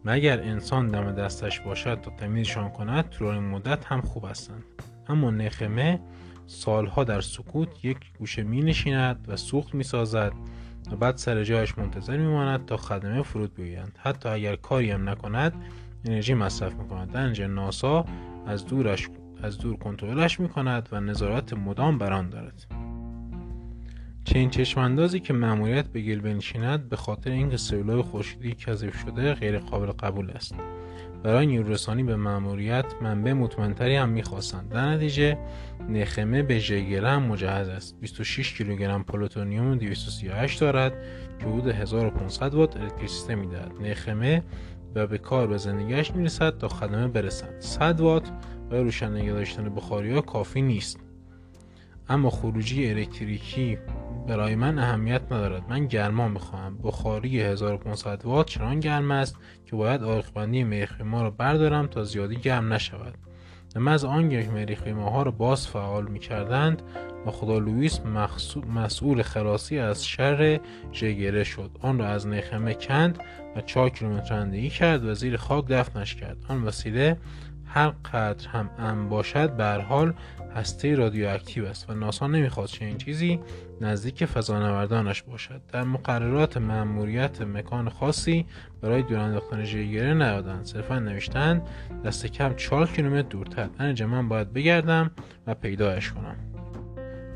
مگر 0.05 0.39
انسان 0.39 0.87
دم 0.87 1.11
دستش 1.11 1.59
باشد 1.59 2.01
تا 2.01 2.11
تمیزشان 2.11 2.69
کند 2.69 3.09
طولانی 3.09 3.39
مدت 3.39 3.85
هم 3.85 4.01
خوب 4.01 4.25
هستند. 4.25 4.63
اما 5.07 5.31
نخمه 5.31 5.99
سالها 6.47 7.03
در 7.03 7.21
سکوت 7.21 7.85
یک 7.85 7.97
گوشه 8.19 8.43
می 8.43 8.61
نشیند 8.61 9.25
و 9.27 9.35
سوخت 9.35 9.73
می 9.73 9.83
سازد 9.83 10.31
و 10.91 10.95
بعد 10.95 11.17
سر 11.17 11.43
جایش 11.43 11.77
منتظر 11.77 12.17
میماند 12.17 12.65
تا 12.65 12.77
خدمه 12.77 13.23
فرود 13.23 13.53
بیایند 13.53 13.99
حتی 14.01 14.29
اگر 14.29 14.55
کاری 14.55 14.91
هم 14.91 15.09
نکند 15.09 15.53
انرژی 16.05 16.33
مصرف 16.33 16.73
می‌کند. 16.73 17.11
در 17.11 17.47
ناسا 17.47 18.05
از 18.47 18.65
دورش 18.65 19.09
از 19.43 19.57
دور 19.57 19.77
کنترلش 19.77 20.39
می‌کند 20.39 20.89
و 20.91 20.99
نظارت 20.99 21.53
مدام 21.53 21.97
بر 21.97 22.13
آن 22.13 22.29
دارد. 22.29 22.65
چنین 24.23 24.49
چشماندازی 24.49 25.19
که 25.19 25.33
مأموریت 25.33 25.87
به 25.87 26.01
گل 26.01 26.19
بنشیند 26.19 26.89
به 26.89 26.95
خاطر 26.95 27.31
اینکه 27.31 27.57
سلولهای 27.57 28.01
خورشیدی 28.01 28.55
کذف 28.55 28.99
شده 28.99 29.33
غیر 29.33 29.59
قابل 29.59 29.91
قبول 29.91 30.31
است. 30.31 30.55
برای 31.23 31.45
نیورسانی 31.45 32.03
به 32.03 32.15
مأموریت 32.15 32.85
منبع 33.01 33.33
مطمئنتری 33.33 33.95
هم 33.95 34.09
می‌خواستند. 34.09 34.69
در 34.69 34.89
نتیجه 34.89 35.37
نخمه 35.89 36.43
به 36.43 36.59
ژگره 36.59 37.09
هم 37.09 37.23
مجهز 37.23 37.69
است. 37.69 37.99
26 38.01 38.53
کیلوگرم 38.53 39.03
پلوتونیوم 39.03 39.77
238 39.77 40.61
دارد 40.61 40.93
که 41.39 41.45
حدود 41.45 41.67
1500 41.67 42.55
وات 42.55 42.77
الکتریسیته 42.77 43.35
می‌دهد. 43.35 43.71
نخمه 43.81 44.43
و 44.95 45.07
به 45.07 45.17
کار 45.17 45.47
به 45.47 45.57
زندگیش 45.57 46.11
می‌رسد 46.11 46.57
تا 46.57 46.67
خدمه 46.67 47.07
برسند 47.07 47.61
100 47.61 48.01
وات 48.01 48.31
برای 48.69 48.83
روشن 48.83 49.11
نگه 49.11 49.31
داشتن 49.31 49.75
بخاری 49.75 50.13
ها 50.13 50.21
کافی 50.21 50.61
نیست. 50.61 51.08
اما 52.09 52.29
خروجی 52.29 52.89
الکتریکی 52.89 53.77
برای 54.27 54.55
من 54.55 54.79
اهمیت 54.79 55.21
ندارد. 55.25 55.63
من 55.69 55.87
گرما 55.87 56.27
می‌خواهم. 56.27 56.77
بخاری 56.77 57.41
1500 57.41 58.25
وات 58.25 58.47
چنان 58.47 58.79
گرم 58.79 59.11
است 59.11 59.37
که 59.65 59.75
باید 59.75 60.03
آرخبندی 60.03 60.63
مریخ 60.63 61.01
ما 61.01 61.21
را 61.21 61.29
بردارم 61.29 61.87
تا 61.87 62.03
زیادی 62.03 62.35
گرم 62.35 62.73
نشود. 62.73 63.13
و 63.75 63.89
از 63.89 64.05
آنگه 64.05 64.49
مریخ 64.49 64.87
ها 64.87 65.23
را 65.23 65.31
باز 65.31 65.67
فعال 65.67 66.07
می‌کردند 66.07 66.81
و 67.25 67.31
خدا 67.31 67.59
لوئیس 67.59 68.01
مسئول 68.75 69.21
خلاصی 69.21 69.79
از 69.79 70.07
شر 70.07 70.59
ژگره 70.93 71.43
شد. 71.43 71.71
آن 71.81 71.99
را 71.99 72.07
از 72.07 72.27
نخمه 72.27 72.73
کند 72.73 73.19
و 73.55 73.61
4 73.61 73.89
کیلومتر 73.89 74.33
اندهی 74.33 74.69
کرد 74.69 75.05
و 75.05 75.13
زیر 75.13 75.37
خاک 75.37 75.65
دفنش 75.67 76.15
کرد. 76.15 76.37
آن 76.47 76.63
وسیله 76.63 77.17
هر 77.65 77.89
قدر 77.89 78.47
هم 78.47 78.69
ام 78.77 79.09
باشد 79.09 79.55
به 79.55 79.83
حال 79.83 80.13
هسته 80.55 80.95
رادیواکتیو 80.95 81.65
است 81.65 81.89
و 81.89 81.93
ناسا 81.93 82.27
نمی‌خواد 82.27 82.67
چنین 82.67 82.97
چیزی 82.97 83.39
نزدیک 83.81 84.25
فضانوردانش 84.25 85.21
باشد. 85.21 85.61
در 85.71 85.83
مقررات 85.83 86.57
مأموریت 86.57 87.41
مکان 87.41 87.89
خاصی 87.89 88.45
برای 88.81 89.01
دور 89.01 89.17
انداختن 89.17 89.63
ژگره 89.63 90.13
نیادند 90.13 90.65
صرفا 90.65 90.99
نوشتن 90.99 91.61
دست 92.05 92.25
کم 92.25 92.53
4 92.53 92.87
کیلومتر 92.87 93.29
دورتر. 93.29 93.69
انجا 93.79 94.07
من 94.07 94.29
باید 94.29 94.53
بگردم 94.53 95.11
و 95.47 95.55
پیدایش 95.55 96.11
کنم. 96.11 96.35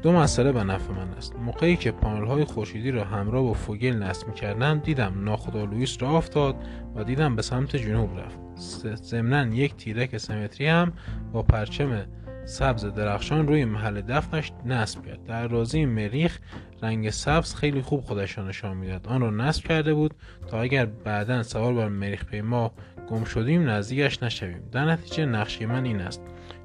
دو 0.02 0.12
مسئله 0.12 0.52
به 0.52 0.64
نفع 0.64 0.94
من 0.94 1.14
است. 1.18 1.36
موقعی 1.36 1.76
که 1.76 1.92
پانل 1.92 2.28
های 2.28 2.44
خورشیدی 2.44 2.92
را 2.92 3.04
همراه 3.04 3.44
با 3.44 3.54
فوگل 3.54 3.96
نصب 3.96 4.34
کردم 4.34 4.80
دیدم 4.80 5.14
ناخدا 5.24 5.66
لوئیس 5.66 6.02
را 6.02 6.18
افتاد 6.18 6.56
و 6.96 7.04
دیدم 7.04 7.36
به 7.36 7.42
سمت 7.42 7.76
جنوب 7.76 8.20
رفت. 8.20 8.40
ضمنا 8.96 9.56
یک 9.56 9.76
تیرک 9.76 10.18
سمتری 10.18 10.68
هم 10.68 10.94
با 11.34 11.44
پرچم 11.44 12.06
سبز 12.46 12.86
درخشان 12.86 13.48
روی 13.48 13.66
محل 13.66 14.02
دفنش 14.02 14.52
نصب 14.66 15.06
کرد. 15.06 15.24
در 15.24 15.48
رازی 15.48 15.86
مریخ 15.86 16.40
رنگ 16.82 17.10
سبز 17.10 17.56
خیلی 17.56 17.82
خوب 17.82 18.02
خودش 18.02 18.38
را 18.38 18.48
نشان 18.48 18.78
می‌داد. 18.78 19.08
آن 19.08 19.22
را 19.22 19.30
نصب 19.30 19.64
کرده 19.64 19.94
بود 19.94 20.14
تا 20.48 20.62
اگر 20.62 20.86
بعدا 20.86 21.44
سوار 21.44 21.74
بر 21.74 21.88
مریخ 21.88 22.26
پیما 22.26 22.72
گم 23.10 23.24
شدیم 23.24 23.70
نزدیکش 23.70 24.24
نشویم. 24.24 24.64
در 24.72 24.86
نتیجه 24.86 25.26
نقشه 25.26 25.66
من 25.66 25.86
این 25.86 26.02
است. 26.02 26.22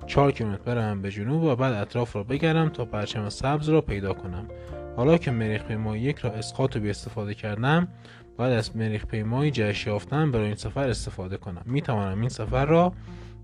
چهار 0.06 0.32
کیلومتر 0.32 0.62
بروم 0.62 1.02
به 1.02 1.10
جنوب 1.10 1.42
و 1.42 1.56
بعد 1.56 1.72
اطراف 1.74 2.16
را 2.16 2.22
بگردم 2.22 2.68
تا 2.68 2.84
پرچم 2.84 3.28
سبز 3.28 3.68
را 3.68 3.80
پیدا 3.80 4.12
کنم. 4.12 4.48
حالا 4.96 5.18
که 5.18 5.30
مریخ 5.30 5.64
پیما 5.64 5.96
یک 5.96 6.18
را 6.18 6.30
اسقاط 6.30 6.76
و 6.76 6.84
استفاده 6.84 7.34
کردم 7.34 7.88
باید 8.36 8.52
از 8.52 8.76
مریخ 8.76 9.06
پیمایی 9.06 9.50
جهش 9.50 9.86
یافتن 9.86 10.30
برای 10.30 10.46
این 10.46 10.54
سفر 10.54 10.88
استفاده 10.88 11.36
کنم. 11.36 11.62
می 11.64 11.82
توانم 11.82 12.20
این 12.20 12.28
سفر 12.28 12.66
را 12.66 12.92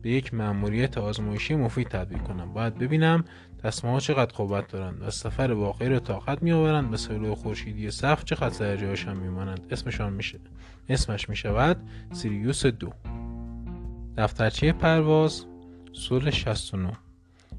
به 0.04 0.10
یک 0.10 0.34
مأموریت 0.34 0.98
آزمایشی 0.98 1.54
مفید 1.54 1.88
تبدیل 1.88 2.18
کنم. 2.18 2.52
باید 2.52 2.78
ببینم 2.78 3.24
ها 3.82 4.00
چقدر 4.00 4.32
قوت 4.32 4.68
دارند 4.68 5.02
و 5.02 5.10
سفر 5.10 5.52
واقعی 5.52 5.88
را 5.88 6.00
طاقت 6.00 6.42
میآورند 6.42 6.90
به 6.90 6.96
سلول 6.96 7.34
خورشیدی 7.34 7.90
سقف 7.90 8.24
چقدر 8.24 8.54
سر 8.54 8.76
جایشان 8.76 9.16
میمانند. 9.16 9.66
اسمشان 9.70 10.12
میشه. 10.12 10.40
اسمش 10.88 11.28
می‌شود 11.28 11.76
سیریوس 12.12 12.66
دو. 12.66 12.90
دفترچه 14.16 14.72
پرواز 14.72 15.44
سول 15.92 16.30
69 16.30 16.92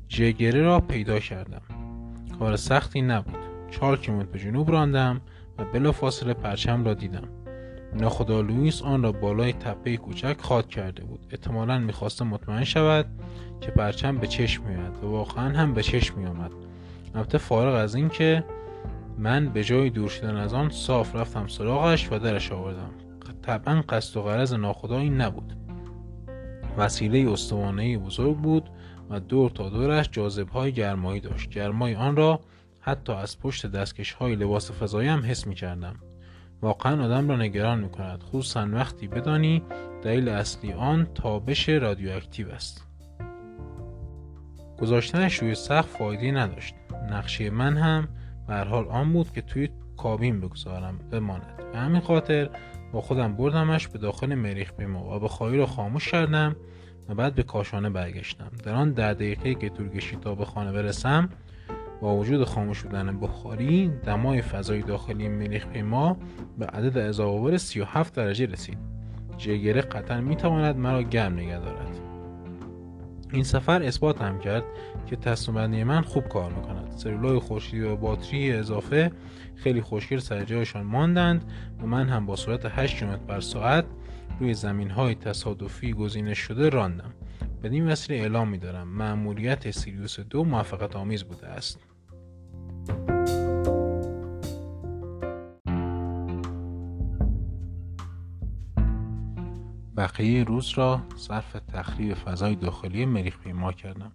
ژگره 0.10 0.62
را 0.62 0.80
پیدا 0.80 1.20
کردم. 1.20 1.62
کار 2.40 2.56
سختی 2.56 3.02
نبود. 3.02 3.36
چهار 3.72 3.98
کیلومتر 3.98 4.30
به 4.30 4.40
جنوب 4.40 4.72
راندم 4.72 5.22
و 5.58 5.66
بلافاصله 5.66 6.34
پرچم 6.34 6.86
را 6.86 6.94
دیدم. 6.94 7.45
ناخدا 7.96 8.42
لوئیس 8.42 8.82
آن 8.82 9.04
را 9.04 9.12
بالای 9.12 9.54
تپه 9.54 9.98
کوچک 9.98 10.38
خواد 10.42 10.68
کرده 10.68 11.04
بود. 11.04 11.20
احتمالا 11.32 11.80
می‌خواسته 11.80 12.26
مطمئن 12.26 12.64
شود 12.64 13.06
که 13.62 13.72
پرچم 13.72 14.18
به 14.18 14.28
چشم 14.28 14.64
میآید 14.64 15.04
و 15.04 15.08
واقعا 15.08 15.58
هم 15.58 15.74
به 15.74 15.84
چشم 15.84 16.20
میآمد. 16.20 16.52
البته 17.16 17.38
فارغ 17.38 17.76
از 17.76 17.96
اینکه 17.96 18.44
من 19.18 19.50
به 19.50 19.64
جای 19.64 19.90
دور 19.90 20.10
شدن 20.10 20.36
از 20.36 20.54
آن 20.54 20.70
صاف 20.70 21.16
رفتم 21.16 21.48
سراغش 21.48 22.12
و 22.12 22.20
درش 22.20 22.52
آوردم. 22.52 22.90
طبعا 23.42 23.84
قصد 23.90 24.18
و 24.18 24.22
غرض 24.22 24.54
ناخدا 24.54 24.98
این 24.98 25.22
نبود. 25.22 25.54
وسیله 26.78 27.32
استوانه 27.32 27.98
بزرگ 27.98 28.38
بود 28.38 28.70
و 29.10 29.20
دور 29.20 29.50
تا 29.50 29.70
دورش 29.70 30.10
جاذب 30.12 30.50
های 30.50 30.72
گرمایی 30.72 31.20
داشت. 31.20 31.50
گرمای 31.50 31.96
آن 31.96 32.16
را 32.16 32.40
حتی 32.82 33.14
از 33.14 33.40
پشت 33.40 33.66
دستکش 33.66 34.12
های 34.12 34.36
لباس 34.36 34.72
فضایی 34.72 35.10
هم 35.10 35.26
حس 35.26 35.48
می 35.48 35.56
کردم 35.56 35.96
واقعا 36.62 37.06
آدم 37.06 37.30
را 37.30 37.36
نگران 37.36 37.80
می 37.80 37.90
کند 37.90 38.24
خصوصا 38.24 38.68
وقتی 38.72 39.08
بدانی 39.08 39.64
دلیل 40.04 40.30
اصلی 40.30 40.74
آن 40.74 41.08
تابش 41.16 41.70
رادیواکتیو 41.70 42.50
است. 42.50 42.86
گذاشتنش 44.80 45.36
روی 45.36 45.56
سقف 45.56 45.88
فایده 45.88 46.32
نداشت. 46.32 46.76
نقشه 47.12 47.50
من 47.50 47.78
هم 47.78 48.08
به 48.48 48.56
حال 48.56 48.88
آن 48.88 49.14
بود 49.14 49.32
که 49.32 49.42
توی 49.42 49.70
کابین 49.98 50.42
بگذارم. 50.42 51.00
بماند. 51.12 51.72
به 51.74 51.78
همین 51.78 52.02
خاطر 52.02 52.50
با 52.92 53.02
خودم 53.02 53.36
بردمش 53.36 53.88
به 53.88 54.00
داخل 54.00 54.36
مریخ 54.36 54.74
پیما 54.74 55.16
و 55.16 55.20
به 55.20 55.28
خواهی 55.28 55.58
را 55.58 55.66
خاموش 55.66 56.12
کردم 56.12 56.56
و 57.10 57.16
بعد 57.16 57.36
به 57.36 57.44
کاشانه 57.44 57.90
برگشتم. 57.90 58.52
در 58.64 58.74
آن 58.74 58.92
ده 58.92 59.14
دقیقه 59.14 59.56
که 59.56 59.70
طول 59.70 59.90
کشید 59.90 60.20
تا 60.20 60.36
به 60.36 60.46
خانه 60.46 60.72
برسم 60.72 61.30
با 62.02 62.16
وجود 62.16 62.44
خاموش 62.44 62.84
بودن 62.84 63.20
بخاری 63.20 63.92
دمای 64.04 64.42
فضای 64.42 64.82
داخلی 64.82 65.30
مریخ 65.30 65.68
پیما 65.68 66.18
به 66.58 66.66
عدد 66.66 66.98
اضافه 66.98 67.58
37 67.58 68.16
درجه 68.16 68.46
رسید. 68.46 68.78
جگره 69.38 69.82
قطعا 69.82 70.22
می‌تواند 70.22 70.78
مرا 70.78 71.04
گرم 71.04 71.34
نگه 71.34 71.60
دارد. 71.60 72.00
این 73.34 73.44
سفر 73.44 73.84
اثبات 73.84 74.22
هم 74.22 74.40
کرد 74.40 74.64
که 75.06 75.16
تصمیم 75.16 75.84
من 75.84 76.02
خوب 76.02 76.28
کار 76.28 76.54
می‌کند. 76.54 76.92
سلولای 76.92 77.40
خورشیدی 77.40 77.82
و 77.82 77.96
باتری 77.96 78.52
اضافه 78.52 79.12
خیلی 79.56 79.82
خوشگل 79.82 80.20
سر 80.20 80.44
جایشان 80.44 80.84
ماندند 80.84 81.52
و 81.82 81.86
من 81.86 82.10
هم 82.10 82.26
با 82.26 82.36
سرعت 82.36 82.66
8 82.66 82.98
کیلومتر 82.98 83.24
بر 83.24 83.40
ساعت 83.40 83.86
روی 84.40 84.54
زمین 84.54 84.90
های 84.90 85.16
تصادفی 85.16 85.94
گزینه 85.94 86.34
شده 86.34 86.70
راندم. 86.70 87.14
بدین 87.66 87.88
وسیله 87.88 88.20
اعلام 88.20 88.50
میدارم. 88.50 88.88
مأموریت 88.88 89.72
سیریوس 89.72 90.20
دو 90.20 90.44
موفقیت 90.44 90.96
آمیز 90.96 91.24
بوده 91.24 91.48
است. 91.48 91.80
بقیه 99.98 100.44
روز 100.44 100.70
را 100.70 101.02
صرف 101.16 101.54
تخریب 101.54 102.14
فضای 102.14 102.56
داخلی 102.56 103.06
مریخ 103.06 103.40
پیما 103.40 103.72
کردم. 103.72 104.12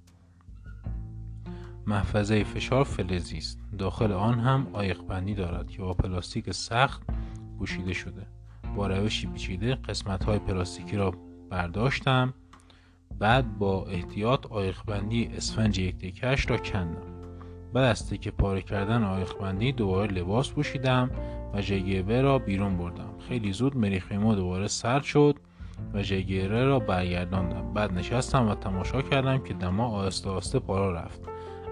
محفظه 1.86 2.44
فشار 2.44 2.84
فلزی 2.84 3.38
است. 3.38 3.60
داخل 3.78 4.12
آن 4.12 4.40
هم 4.40 4.66
آیق 4.72 5.02
بندی 5.02 5.34
دارد 5.34 5.70
که 5.70 5.82
با 5.82 5.94
پلاستیک 5.94 6.50
سخت 6.50 7.02
پوشیده 7.58 7.92
شده. 7.92 8.26
با 8.76 8.86
روشی 8.86 9.26
پیچیده 9.26 9.74
قسمت 9.74 10.24
های 10.24 10.38
پلاستیکی 10.38 10.96
را 10.96 11.10
برداشتم. 11.50 12.34
بعد 13.18 13.58
با 13.58 13.86
احتیاط 13.86 14.46
آیق 14.46 14.76
بندی 14.86 15.30
اسفنج 15.36 15.78
یک 15.78 15.98
تکش 15.98 16.50
را 16.50 16.56
کندم. 16.56 17.02
بعد 17.72 17.84
از 17.84 18.10
تکه 18.10 18.30
پاره 18.30 18.62
کردن 18.62 19.04
آیق 19.04 19.38
بندی 19.38 19.72
دوباره 19.72 20.12
لباس 20.12 20.50
پوشیدم 20.50 21.10
و 21.54 21.60
جگبه 21.60 22.22
را 22.22 22.38
بیرون 22.38 22.76
بردم. 22.76 23.14
خیلی 23.28 23.52
زود 23.52 23.76
مریخ 23.76 24.12
ما 24.12 24.34
دوباره 24.34 24.68
سرد 24.68 25.02
شد 25.02 25.36
و 25.94 26.02
جگیره 26.02 26.64
را 26.64 26.78
برگرداندم. 26.78 27.72
بعد 27.74 27.92
نشستم 27.92 28.48
و 28.48 28.54
تماشا 28.54 29.02
کردم 29.02 29.38
که 29.38 29.54
دما 29.54 29.88
آهسته 29.88 30.30
آهسته 30.30 30.58
بالا 30.58 30.90
رفت. 30.90 31.20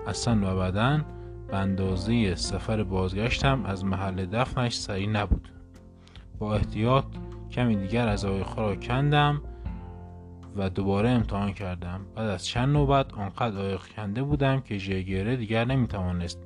اصلا 0.07 0.35
و 0.43 0.59
بدن 0.59 1.05
به 1.49 2.35
سفر 2.35 2.83
بازگشتم 2.83 3.65
از 3.65 3.85
محل 3.85 4.27
دفنش 4.27 4.77
سریع 4.77 5.09
نبود. 5.09 5.49
با 6.39 6.55
احتیاط 6.55 7.05
کمی 7.51 7.77
دیگر 7.77 8.09
از 8.09 8.25
آیخ 8.25 8.59
را 8.59 8.77
کندم 8.77 9.43
و 10.59 10.69
دوباره 10.69 11.11
امتحان 11.11 11.53
کردم. 11.53 12.01
بعد 12.17 12.29
از 12.29 12.47
چند 12.47 12.69
نوبت 12.69 13.15
آنقدر 13.15 13.59
آیخ 13.59 13.89
کنده 13.89 14.23
بودم 14.23 14.61
که 14.61 14.79
ژگره 14.79 15.37
دیگر 15.37 15.65
نمی‌توانست 15.65 16.39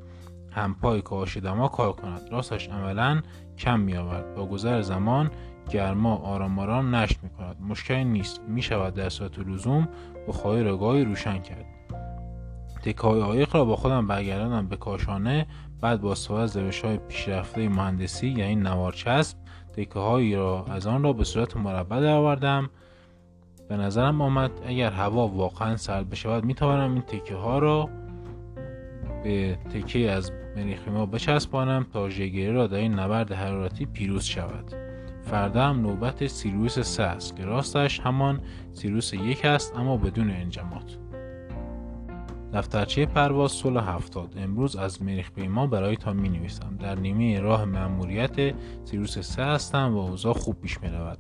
هم 0.51 0.75
پای 0.75 1.03
کاهش 1.03 1.37
دما 1.37 1.69
کار 1.69 1.93
کند. 1.93 2.21
راستش 2.31 2.69
عملا 2.69 3.23
کم 3.59 3.81
میآورد. 3.81 4.35
با 4.35 4.47
گذر 4.47 4.81
زمان 4.81 5.31
گرما 5.71 6.17
آرام 6.17 6.59
آرام 6.59 6.95
نشت 6.95 7.19
می 7.23 7.31
کند 7.31 7.57
مشکلی 7.61 8.05
نیست. 8.05 8.41
می 8.49 8.63
شود 8.63 8.95
در 8.95 9.09
صورت 9.09 9.39
لزوم 9.39 9.89
بخاری 10.29 10.65
را 10.65 11.03
روشن 11.03 11.39
کرد. 11.39 11.65
تکه 12.83 13.03
های 13.03 13.47
را 13.53 13.65
با 13.65 13.77
خودم 13.77 14.07
برگرداندم 14.07 14.69
به 14.69 14.77
کاشانه. 14.77 15.47
بعد 15.81 16.01
با 16.01 16.13
استفاده 16.13 16.43
از 16.43 16.57
روش 16.57 16.85
های 16.85 16.97
پیشرفته 16.97 17.69
مهندسی 17.69 18.29
یعنی 18.29 18.55
نوارچسب 18.55 19.37
تکه 19.77 19.99
هایی 19.99 20.35
را 20.35 20.67
از 20.71 20.87
آن 20.87 21.03
را 21.03 21.13
به 21.13 21.25
صورت 21.25 21.57
مربع 21.57 22.01
درآوردم. 22.01 22.71
به 23.73 23.79
نظرم 23.79 24.21
آمد. 24.21 24.51
اگر 24.67 24.91
هوا 24.91 25.29
واقعا 25.29 25.77
سرد 25.77 26.11
بشود 26.11 26.45
می 26.45 26.55
توانم 26.55 26.93
این 26.93 27.03
تکه 27.03 27.35
ها 27.35 27.59
را 27.59 27.89
به 29.25 29.59
تکه 29.75 30.11
از 30.11 30.33
مریخ 30.57 30.89
ما 30.89 31.07
بچسبانم 31.07 31.87
تا 31.93 32.11
ژگره 32.11 32.53
را 32.53 32.67
در 32.67 32.77
این 32.77 32.95
نبرد 32.95 33.33
حرارتی 33.33 33.87
پیروز 33.87 34.25
شود. 34.25 34.75
فردا 35.23 35.65
هم 35.65 35.81
نوبت 35.81 36.27
سیروس 36.27 36.79
3 36.79 37.03
است 37.03 37.37
که 37.37 37.45
راستش 37.45 38.01
همان 38.01 38.41
سیروس 38.73 39.15
یک 39.15 39.45
است 39.45 39.77
اما 39.77 39.97
بدون 39.97 40.31
انجامات 40.31 40.99
دفترچه 42.55 43.07
پرواز 43.07 43.53
صلح 43.53 43.89
هفتاد. 43.89 44.35
امروز 44.37 44.77
از 44.77 45.03
مریخ 45.03 45.31
پیما 45.31 45.67
برای 45.67 45.97
تا 45.97 46.13
می 46.13 46.29
نویسم 46.29 46.77
در 46.81 46.95
نیمه 46.95 47.41
راه 47.41 47.65
مأموریت 47.65 48.55
سیروس 48.85 49.19
3 49.19 49.45
هستم 49.45 49.95
و 49.95 49.99
اوضاع 49.99 50.33
خوب 50.33 50.61
پیش 50.61 50.81
می 50.83 50.89
رود 50.89 51.19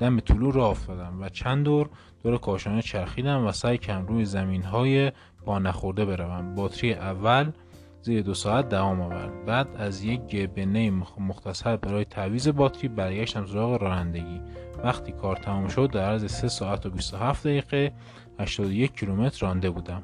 دم 0.00 0.20
طلوع 0.20 0.52
را 0.52 0.68
افتادم 0.68 1.18
و 1.20 1.28
چند 1.28 1.64
دور 1.64 1.88
دور 2.22 2.38
کاشانه 2.38 2.82
چرخیدم 2.82 3.46
و 3.46 3.52
سعی 3.52 3.78
کردم 3.78 4.06
روی 4.06 4.24
زمین 4.24 4.62
های 4.62 5.12
با 5.44 5.58
نخورده 5.58 6.04
بروم. 6.04 6.54
باتری 6.54 6.94
اول 6.94 7.52
زیر 8.02 8.22
دو 8.22 8.34
ساعت 8.34 8.68
دوام 8.68 9.00
آورد. 9.00 9.44
بعد 9.44 9.68
از 9.76 10.04
یک 10.04 10.20
گبنه 10.20 10.90
مختصر 11.18 11.76
برای 11.76 12.04
تعویض 12.04 12.48
باتری 12.48 12.88
برگشتم 12.88 13.46
سراغ 13.46 13.82
رانندگی. 13.82 14.40
وقتی 14.84 15.12
کار 15.12 15.36
تمام 15.36 15.68
شد 15.68 15.90
در 15.90 16.04
عرض 16.04 16.24
3 16.24 16.48
ساعت 16.48 16.86
و 16.86 16.90
27 16.90 17.46
دقیقه 17.46 17.92
81 18.38 18.92
کیلومتر 18.96 19.46
رانده 19.46 19.70
بودم. 19.70 20.02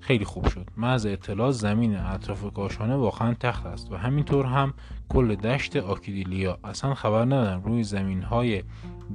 خیلی 0.00 0.24
خوب 0.24 0.48
شد. 0.48 0.66
از 0.82 1.06
اطلاع 1.06 1.50
زمین 1.50 1.96
اطراف 1.96 2.52
کاشانه 2.54 2.96
واقعا 2.96 3.34
تخت 3.34 3.66
است 3.66 3.92
و 3.92 3.96
همینطور 3.96 4.46
هم 4.46 4.74
کل 5.08 5.34
دشت 5.34 5.76
آکیدیلیا 5.76 6.58
اصلا 6.64 6.94
خبر 6.94 7.24
ندارم 7.24 7.62
روی 7.62 7.82
زمین 7.82 8.22
های 8.22 8.62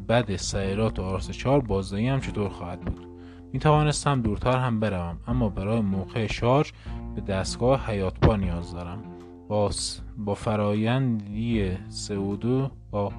بد 0.10 0.36
سیرات 0.36 1.00
و 1.00 1.02
آرس 1.02 1.32
چار 1.32 1.62
بازدهی 1.62 2.08
هم 2.08 2.20
چطور 2.20 2.50
خواهد 2.50 2.82
بود. 2.82 3.08
می 3.54 3.60
توانستم 3.60 4.22
دورتر 4.22 4.58
هم 4.58 4.80
بروم 4.80 5.18
اما 5.28 5.50
برای 5.50 5.82
موقع 5.82 6.28
شارژ 6.28 6.72
به 7.16 7.22
دستگاه 7.22 7.86
حیاتپا 7.88 8.36
نیاز 8.36 8.74
دارم. 8.74 9.04
با, 9.48 9.72
با 10.18 10.34
فرایندی 10.34 11.72
سعودو 11.90 12.70
با 12.92 13.14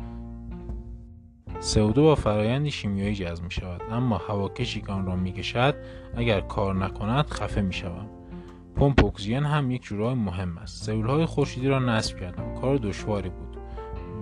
سعودو 1.61 2.03
با 2.03 2.15
فرایندی 2.15 2.71
شیمیایی 2.71 3.15
جذب 3.15 3.45
می 3.45 3.51
شود. 3.51 3.83
اما 3.91 4.17
هواکشی 4.17 4.81
که 4.81 4.93
آن 4.93 5.07
را 5.07 5.17
می 5.17 5.33
کشد 5.33 5.75
اگر 6.17 6.41
کار 6.41 6.75
نکند 6.75 7.27
خفه 7.27 7.61
می 7.61 7.73
شوم. 7.73 8.07
پمپ 8.77 9.05
اکسیژن 9.05 9.45
هم 9.45 9.71
یک 9.71 9.83
جورای 9.83 10.15
مهم 10.15 10.59
است. 10.59 10.85
سلول 10.85 11.07
های 11.07 11.27
خورشیدی 11.27 11.69
را 11.69 11.79
نصب 11.79 12.21
کردم. 12.21 12.55
کار 12.55 12.77
دشواری 12.77 13.29
بود. 13.29 13.57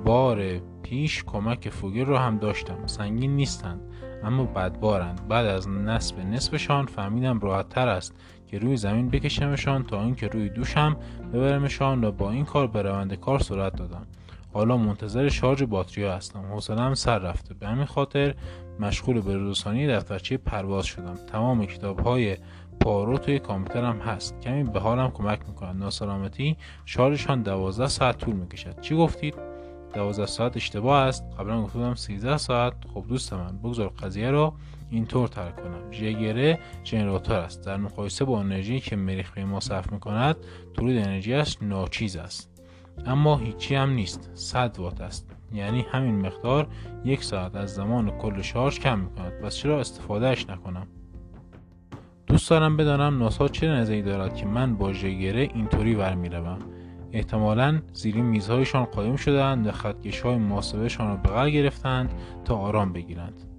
بار 0.05 0.59
پیش 0.83 1.25
کمک 1.25 1.69
فوگر 1.69 2.05
را 2.05 2.19
هم 2.19 2.39
داشتم. 2.39 2.87
سنگین 2.87 3.37
نیستند 3.37 3.81
اما 4.25 4.45
بدبارند. 4.45 5.29
بعد 5.29 5.47
از 5.47 5.69
نصب 5.69 6.19
نصفشان 6.19 6.87
فهمیدم 6.87 7.41
راحتتر 7.41 7.89
است 7.89 8.15
که 8.47 8.59
روی 8.59 8.77
زمین 8.77 9.09
بکشمشان 9.09 9.83
تا 9.83 10.03
اینکه 10.03 10.29
روی 10.29 10.49
دوشم 10.49 10.97
ببرمشان 11.33 12.05
و 12.05 12.13
با 12.13 12.31
این 12.31 12.45
کار 12.45 12.67
به 12.67 12.83
روند 12.83 13.15
کار 13.15 13.39
سرعت 13.39 13.77
دادم. 13.77 14.07
حالا 14.53 14.77
منتظر 14.77 15.29
شارژ 15.29 15.63
باتری 15.63 16.05
هستم. 16.05 16.41
حوصلم 16.53 16.95
سر 16.95 17.19
رفته. 17.19 17.55
به 17.55 17.67
همین 17.67 17.85
خاطر 17.85 18.35
مشغول 18.81 19.21
به 19.21 19.51
رسانی 19.51 19.87
دفترچه 19.87 20.37
پرواز 20.37 20.87
شدم. 20.87 21.15
تمام 21.33 21.67
کتاب 21.67 22.01
های 22.01 22.37
پارو 22.81 23.19
توی 23.19 23.39
کامپیوترم 23.39 23.99
هست. 23.99 24.41
کمی 24.41 24.65
به 24.65 24.81
حالم 24.81 25.11
کمک 25.11 25.41
می‌کنند 25.49 25.83
ناسلامتی 25.83 26.57
شارژشان 26.85 27.43
دوازده 27.43 27.87
ساعت 27.87 28.19
طول 28.19 28.35
می‌کشد. 28.35 28.81
چی 28.81 28.97
گفتید؟ 28.97 29.35
12 29.95 30.27
ساعت 30.27 30.57
اشتباه 30.57 30.99
است. 30.99 31.25
قبلا 31.39 31.63
گفتم 31.63 31.95
13 31.95 32.37
ساعت. 32.37 32.75
خب 32.95 33.05
دوست 33.09 33.33
من 33.33 33.59
بگذار 33.59 33.89
قضیه 33.89 34.31
رو 34.31 34.55
اینطور 34.91 35.29
ترک 35.29 35.57
کنم. 35.57 35.93
ژگره 35.93 36.59
ژنراتور 36.85 37.37
است. 37.37 37.67
در 37.67 37.77
مقایسه 37.77 38.25
با 38.25 38.41
انرژی 38.41 38.81
که 38.81 38.97
مریخ 38.97 39.31
به 39.31 39.45
ما 39.45 39.61
صرف 39.61 39.93
می‌کند 39.93 40.37
تولید 40.75 41.07
انرژیش 41.07 41.57
ناچیز 41.63 42.17
است. 42.17 42.52
اما 43.07 43.37
هیچی 43.37 43.75
هم 43.75 43.91
نیست. 43.91 44.31
100 44.35 44.79
وات 44.79 45.01
است. 45.01 45.37
یعنی 45.55 45.87
همین 45.93 46.27
مقدار 46.27 46.67
یک 47.05 47.25
ساعت 47.25 47.57
از 47.57 47.75
زمان 47.75 48.11
کل 48.11 48.43
شارژ 48.43 48.79
کم 48.79 48.99
می‌کند. 48.99 49.33
پس 49.33 49.57
چرا 49.57 49.81
استفادهش 49.81 50.51
نکنم؟ 50.51 50.87
دوست 52.27 52.51
دارم 52.51 52.77
بدانم 52.77 53.19
ناسا 53.19 53.49
چه 53.49 53.69
نظری 53.69 54.03
دارد 54.03 54.37
که 54.37 54.47
من 54.47 54.77
با 54.77 54.93
ژگره 54.93 55.41
اینطوری 55.55 55.95
ور 55.95 56.15
می‌روم 56.15 56.59
احتمالا 57.13 57.83
زیر 57.93 58.17
میزهایشان 58.17 58.85
قایم 58.85 59.17
شدند 59.17 59.67
و 59.67 59.73
خطکش 59.73 60.21
های 60.21 60.37
محاسبهشان 60.37 61.09
را 61.09 61.17
بغل 61.17 61.51
گرفتند 61.51 62.13
تا 62.45 62.57
آرام 62.57 62.93
بگیرند. 62.93 63.52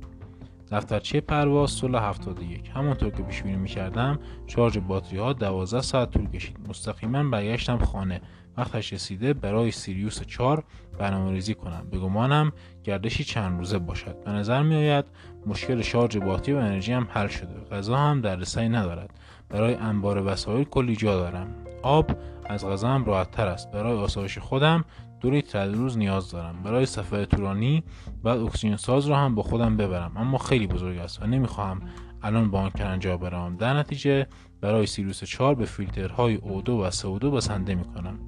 دفترچه 0.73 1.21
پرواز 1.21 1.71
صلح 1.71 2.03
71 2.09 2.69
همونطور 2.69 3.09
که 3.09 3.23
پیش 3.23 3.41
بینی 3.41 3.55
می‌کردم 3.55 4.19
شارژ 4.47 4.77
باتری 4.77 5.17
ها 5.17 5.33
12 5.33 5.81
ساعت 5.81 6.12
طول 6.12 6.29
کشید. 6.29 6.57
مستقیما 6.69 7.23
برگشتم 7.23 7.77
خانه. 7.77 8.21
وقتش 8.57 8.93
رسیده 8.93 9.33
برای 9.33 9.71
سیریوس 9.71 10.21
4 10.21 10.63
برنامه 10.99 11.31
ریزی 11.31 11.53
کنم. 11.53 11.88
به 11.91 11.97
گمانم 11.97 12.51
گردشی 12.83 13.23
چند 13.23 13.59
روزه 13.59 13.79
باشد. 13.79 14.23
به 14.23 14.31
نظر 14.31 14.62
می 14.63 14.75
آید 14.75 15.05
مشکل 15.45 15.81
شارژ 15.81 16.17
باتری 16.17 16.53
و 16.53 16.57
انرژی 16.57 16.93
هم 16.93 17.07
حل 17.09 17.27
شده. 17.27 17.65
غذا 17.71 17.97
هم 17.97 18.21
در 18.21 18.36
رسایی 18.36 18.69
ندارد. 18.69 19.09
برای 19.49 19.73
انبار 19.73 20.25
وسایل 20.25 20.63
کلی 20.63 20.95
جا 20.95 21.15
دارم. 21.15 21.47
آب 21.81 22.12
از 22.45 22.65
غذا 22.65 22.88
هم 22.89 23.05
راحت 23.05 23.31
تر 23.31 23.47
است. 23.47 23.71
برای 23.71 23.97
آسایش 23.97 24.38
خودم 24.38 24.86
دو 25.23 25.29
لیتر 25.29 25.65
روز 25.65 25.97
نیاز 25.97 26.31
دارم. 26.31 26.63
برای 26.63 26.86
سفر 26.86 27.25
طولانی 27.25 27.83
بعد 28.23 28.39
اکسیژن 28.39 28.75
ساز 28.75 29.07
را 29.07 29.17
هم 29.17 29.36
با 29.36 29.43
خودم 29.43 29.77
ببرم. 29.77 30.12
اما 30.15 30.38
خیلی 30.38 30.67
بزرگ 30.67 30.97
است 30.97 31.21
و 31.21 31.25
نمی‌خواهم 31.25 31.81
الان 32.21 32.51
با 32.51 32.59
آن 32.59 32.69
کرنجا 32.69 33.17
برم. 33.17 33.55
در 33.55 33.73
نتیجه 33.73 34.27
برای 34.62 34.86
سیروس 34.86 35.23
4 35.23 35.55
به 35.55 35.65
فیلترهای 35.65 36.36
اودو 36.36 36.81
و 36.81 36.91
سودو 36.91 37.31
بسنده 37.31 37.75
می‌کنم. 37.75 38.19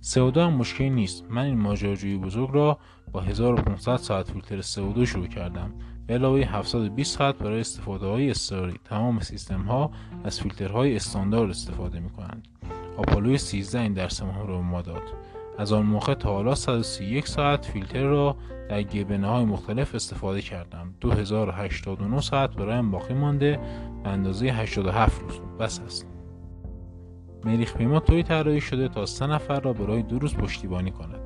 سودو 0.00 0.40
هم 0.40 0.52
مشکلی 0.52 0.90
نیست. 0.90 1.24
من 1.30 1.42
این 1.44 1.58
ماجراجویی 1.58 2.18
بزرگ 2.18 2.50
را 2.52 2.78
با 3.12 3.20
1500 3.20 3.96
ساعت 3.96 4.30
فیلتر 4.30 4.60
سودو 4.60 5.06
شروع 5.06 5.26
کردم. 5.26 5.74
به 6.06 6.14
علاوه 6.14 6.40
720 6.40 7.18
ساعت 7.18 7.38
برای 7.38 7.60
استفاده 7.60 8.06
های 8.06 8.30
اضطراری 8.30 8.74
تمام 8.84 9.20
سیستم 9.20 9.62
ها 9.62 9.90
از 10.24 10.40
فیلترهای 10.40 10.96
استاندارد 10.96 11.50
استفاده 11.50 12.00
می 12.00 12.10
کنند 12.10 12.48
آپولوی 12.96 13.38
13 13.38 13.80
این 13.80 13.92
درس 13.92 14.22
ما 14.22 14.42
رو 14.44 14.56
به 14.56 14.62
ما 14.62 14.82
داد. 14.82 15.02
از 15.60 15.72
آن 15.72 15.86
موقع 15.86 16.14
تا 16.14 16.32
حالا 16.32 16.54
131 16.54 17.28
ساعت 17.28 17.64
فیلتر 17.64 18.02
را 18.02 18.36
در 18.68 18.82
گبنه 18.82 19.26
های 19.26 19.44
مختلف 19.44 19.94
استفاده 19.94 20.42
کردم. 20.42 20.94
2089 21.00 22.20
ساعت 22.20 22.50
برایم 22.50 22.90
باقی 22.90 23.14
مانده 23.14 23.60
به 24.02 24.08
اندازه 24.08 24.46
87 24.46 25.22
روز. 25.22 25.40
بس 25.58 25.80
است. 25.80 26.06
مریخ 27.44 27.76
پیما 27.76 28.00
توی 28.00 28.22
طراحی 28.22 28.60
شده 28.60 28.88
تا 28.88 29.06
سه 29.06 29.26
نفر 29.26 29.60
را 29.60 29.72
برای 29.72 30.02
دو 30.02 30.18
روز 30.18 30.34
پشتیبانی 30.34 30.90
کند. 30.90 31.20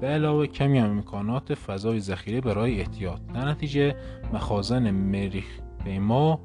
به 0.00 0.06
علاوه 0.06 0.46
کمی 0.46 0.78
هم 0.78 0.90
امکانات 0.90 1.54
فضای 1.54 2.00
ذخیره 2.00 2.40
برای 2.40 2.80
احتیاط. 2.80 3.20
در 3.34 3.48
نتیجه 3.48 3.96
مخازن 4.32 4.90
مریخ 4.90 5.46
پیما 5.84 6.40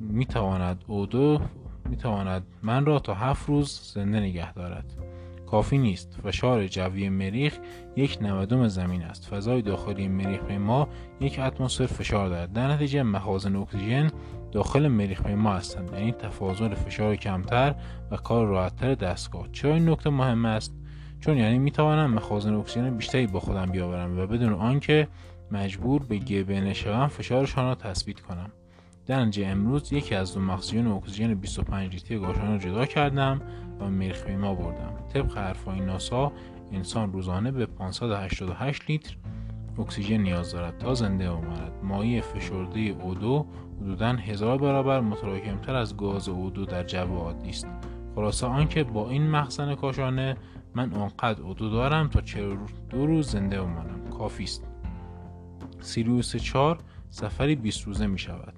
می‌تواند 0.00 0.84
اودو 0.86 1.40
می‌تواند 1.88 2.46
من 2.62 2.86
را 2.86 2.98
تا 2.98 3.14
هفت 3.14 3.48
روز 3.48 3.92
زنده 3.94 4.20
نگه 4.20 4.52
دارد. 4.52 5.17
کافی 5.50 5.78
نیست 5.78 6.18
فشار 6.24 6.66
جوی 6.66 7.08
مریخ 7.08 7.58
یک 7.96 8.18
نودم 8.22 8.68
زمین 8.68 9.02
است. 9.02 9.28
فضای 9.28 9.62
داخلی 9.62 10.08
مریخ 10.08 10.50
ما 10.50 10.88
یک 11.20 11.38
اتمسفر 11.38 11.86
فشار 11.86 12.28
دارد 12.28 12.52
در 12.52 12.72
نتیجه 12.72 13.02
مخازن 13.02 13.56
اکسیژن 13.56 14.10
داخل 14.52 14.88
مریخ 14.88 15.26
ما 15.26 15.52
هستند. 15.52 15.92
یعنی 15.92 16.12
تفاضل 16.12 16.74
فشار 16.74 17.16
کمتر 17.16 17.74
و 18.10 18.16
کار 18.16 18.46
راحتتر 18.46 18.94
دستگاه. 18.94 19.48
چرا 19.52 19.74
این 19.74 19.88
نکته 19.88 20.10
مهم 20.10 20.44
است؟ 20.44 20.74
چون 21.20 21.36
یعنی 21.36 21.58
می‌توانم 21.58 22.14
مخازن 22.14 22.54
اکسیژن 22.54 22.96
بیشتری 22.96 23.26
با 23.26 23.40
خودم 23.40 23.66
بیاورم 23.66 24.18
و 24.18 24.26
بدون 24.26 24.52
آنکه 24.52 25.08
مجبور 25.50 26.02
به 26.02 26.18
گبه 26.18 26.74
شوم 26.74 27.08
فشارشان 27.08 27.64
را 27.64 27.74
تثبیت 27.74 28.20
کنم. 28.20 28.52
در 29.08 29.24
نتیجه 29.24 29.46
امروز 29.46 29.92
یکی 29.92 30.14
از 30.14 30.34
دو 30.34 30.40
مخزون 30.40 30.86
اکسیژن 30.86 31.34
25 31.34 31.92
لیتری 31.92 32.18
گاشان 32.18 32.52
را 32.52 32.58
جدا 32.58 32.86
کردم 32.86 33.40
و 33.80 33.90
مریخ 33.90 34.26
ما 34.26 34.54
بردم 34.54 34.92
طبق 35.12 35.38
حرفهای 35.38 35.80
ناسا 35.80 36.32
انسان 36.72 37.12
روزانه 37.12 37.50
به 37.50 37.66
588 37.66 38.82
لیتر 38.88 39.16
اکسیژن 39.78 40.16
نیاز 40.16 40.52
دارد 40.52 40.78
تا 40.78 40.94
زنده 40.94 41.30
بماند 41.30 41.72
مایع 41.82 42.20
فشرده 42.20 42.80
اودو 42.80 43.46
حدودا 43.80 44.12
هزار 44.12 44.58
برابر 44.58 45.00
متراکمتر 45.00 45.74
از 45.74 45.96
گاز 45.96 46.28
اودو 46.28 46.64
در 46.64 46.82
جو 46.82 47.16
عادی 47.16 47.50
است 47.50 47.66
خلاصه 48.14 48.46
آنکه 48.46 48.84
با 48.84 49.10
این 49.10 49.30
مخزن 49.30 49.74
کاشانه 49.74 50.36
من 50.74 50.92
آنقدر 50.92 51.42
اودو 51.42 51.70
دارم 51.70 52.08
تا 52.08 52.20
دو 52.90 53.06
روز 53.06 53.30
زنده 53.30 53.60
بمانم 53.60 54.10
کافی 54.18 54.44
است. 54.44 54.64
سیریوس 55.80 56.36
4 56.36 56.78
سفری 57.10 57.56
20 57.56 57.86
روزه 57.86 58.06
می 58.06 58.18
شود 58.18 58.54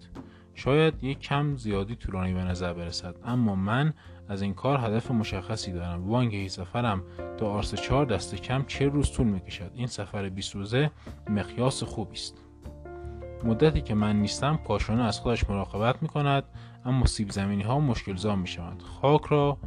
شاید 0.61 1.05
یک 1.05 1.21
کم 1.21 1.57
زیادی 1.57 1.97
طولانی 1.97 2.35
به 2.35 2.45
نظر 2.45 2.73
برسد. 2.73 3.15
اما 3.25 3.55
من 3.55 3.95
از 4.29 4.43
این 4.43 4.55
کار 4.55 4.79
هدف 4.79 5.11
مشخصی 5.11 5.73
دارم. 5.73 6.09
وانگهی 6.09 6.49
سفرم 6.49 7.03
تا 7.39 7.51
آرس 7.51 7.75
4 7.75 8.07
دست 8.07 8.35
کم 8.35 8.65
چه 8.67 8.89
روز 8.89 9.13
طول 9.13 9.27
می‌کشد؟ 9.27 9.71
این 9.75 9.87
سفر 9.87 10.29
20 10.29 10.55
روزه 10.55 10.91
مقیاس 11.29 11.83
خوبی 11.83 12.17
است. 12.17 12.35
مدتی 13.45 13.81
که 13.81 13.95
من 13.95 14.17
نیستم 14.17 14.57
کاشانه 14.57 15.03
از 15.03 15.21
خودش 15.21 15.51
مراقبت 15.51 16.03
می 16.03 16.09
کند 16.09 16.45
اما 16.85 17.07
سیب 17.07 17.31
زمینی 17.31 17.63
ها 17.63 17.81
مشکل 17.81 18.17
زا 18.17 18.37
می 18.37 18.49
شوند 18.49 18.83
خاک 18.83 19.23
را 19.25 19.59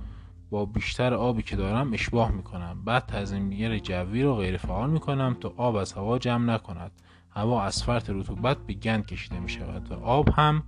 با 0.49 0.65
بیشتر 0.65 1.13
آبی 1.13 1.41
که 1.41 1.55
دارم 1.55 1.93
اشباه 1.93 2.31
می 2.31 2.43
کنم 2.43 2.83
بعد 2.85 3.05
تزیینگر 3.05 3.77
جوی 3.77 4.23
را 4.23 4.35
غیر 4.35 4.57
فعال 4.57 4.89
می 4.89 4.99
کنم 4.99 5.37
تا 5.41 5.53
آب 5.57 5.75
از 5.75 5.93
هوا 5.93 6.19
جمع 6.19 6.53
نکند. 6.53 6.91
هوا 7.29 7.63
از 7.63 7.83
فرط 7.83 8.09
رطوبت 8.09 8.57
به 8.57 8.73
گند 8.73 9.05
کشیده 9.05 9.39
می 9.39 9.49
شود 9.49 9.91
و 9.91 9.93
آب 9.93 10.29
هم 10.29 10.63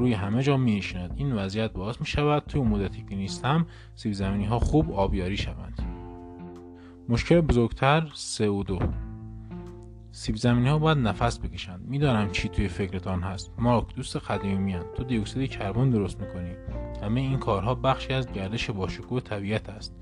روی 0.00 0.12
همه 0.12 0.42
جا 0.42 0.56
می 0.56 0.76
نشیند. 0.76 1.12
این 1.16 1.32
وضعیت 1.32 1.72
باعث 1.72 2.00
می 2.00 2.06
شود 2.06 2.42
توی 2.48 2.60
مدتی 2.60 3.04
که 3.08 3.16
نیستم 3.16 3.66
سیب 3.94 4.12
زمینی 4.12 4.44
ها 4.44 4.58
خوب 4.58 4.92
آبیاری 4.92 5.36
شوند. 5.36 5.82
مشکل 7.08 7.40
بزرگتر 7.40 8.08
سئودو 8.14 8.78
سیب 10.12 10.36
زمینی 10.36 10.68
ها 10.68 10.78
باید 10.78 10.98
نفس 10.98 11.38
بکشند. 11.38 11.88
می‌دانم 11.88 12.30
چی 12.30 12.48
توی 12.48 12.68
فکرتان 12.68 13.22
هست. 13.22 13.52
مارک 13.58 13.94
دوست 13.94 14.16
قدیمی 14.16 14.58
میان 14.58 14.84
تو 14.96 15.04
دیوکسید 15.04 15.50
کربن 15.50 15.90
درست 15.90 16.20
می‌کنی. 16.20 16.50
همه 17.02 17.20
این 17.20 17.38
کارها 17.38 17.74
بخشی 17.74 18.12
از 18.12 18.32
گردش 18.32 18.70
باشکوه 18.70 19.20
طبیعت 19.20 19.68
است. 19.68 19.94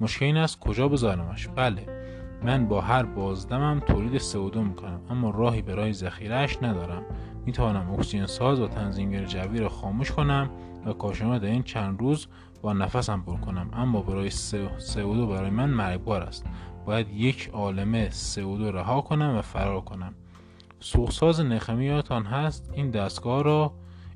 مشکل 0.00 0.24
این 0.24 0.36
است 0.36 0.58
کجا 0.58 0.88
بذارمش. 0.88 1.48
بله. 1.48 1.99
من 2.44 2.66
با 2.66 2.80
هر 2.80 3.02
بازدمم 3.02 3.80
تولید 3.80 4.18
سئودو 4.18 4.62
می‌کنم 4.62 5.00
اما 5.10 5.30
راهی 5.30 5.62
برای 5.62 5.92
ذخیرهاش 5.92 6.62
ندارم. 6.62 7.02
می‌توانم 7.46 7.90
اکسیژن 7.90 8.26
ساز 8.26 8.60
و 8.60 8.68
تنظیمگر 8.68 9.24
جوی 9.24 9.58
را 9.58 9.68
خاموش 9.68 10.10
کنم 10.12 10.50
و 10.86 10.92
کاشانه 10.92 11.38
در 11.38 11.48
این 11.48 11.62
چند 11.62 12.00
روز 12.00 12.26
با 12.62 12.72
نفسم 12.72 13.22
پر 13.22 13.36
کنم 13.36 13.70
اما 13.72 14.02
برای 14.02 14.30
سئودو 14.78 15.26
برای 15.26 15.50
من 15.50 15.70
مرگبار 15.70 16.22
است. 16.22 16.46
باید 16.86 17.08
یک 17.08 17.50
عالمه 17.52 18.10
سئودو 18.10 18.72
رها 18.72 19.00
کنم 19.00 19.36
و 19.36 19.42
فرار 19.42 19.80
کنم. 19.80 20.14
سوخساز 20.80 21.40
نخمی 21.40 21.84
یادتان 21.84 22.24
هست 22.24 22.70
این 22.74 22.90
دستگاه 22.90 23.42
را 23.42 23.72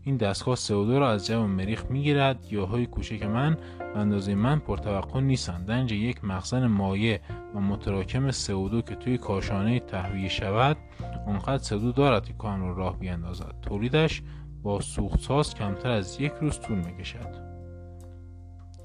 این 0.07 0.17
دستگاه 0.17 0.57
سئودو 0.57 0.99
را 0.99 1.11
از 1.11 1.27
جو 1.27 1.47
مریخ 1.47 1.85
می‌گیرد. 1.90 2.53
یاهای 2.53 2.87
کوچک 2.87 3.23
من 3.23 3.57
به 3.79 3.99
اندازه 3.99 4.35
من 4.35 4.59
پرتوقع 4.59 5.21
نیستند. 5.21 5.67
در 5.67 5.93
یک 5.93 6.25
مخزن 6.25 6.67
مایع 6.67 7.19
و 7.55 7.61
متراکم 7.61 8.31
سئودو 8.31 8.83
که 8.83 8.95
توی 8.95 9.19
کاشانه 9.19 9.81
تهویه 9.81 10.29
شود 10.29 10.77
آنقدر 11.27 11.62
سئودو 11.62 11.93
دارد 11.93 12.27
که 12.27 12.33
کام 12.33 12.62
را 12.62 12.73
راه 12.73 12.99
بیاندازد. 12.99 13.55
تولیدش 13.62 14.23
با 14.62 14.81
سوختساز 14.81 15.55
کمتر 15.55 15.90
از 15.90 16.21
یک 16.21 16.33
روز 16.40 16.61
طول 16.61 16.79
می‌کشد. 16.79 17.55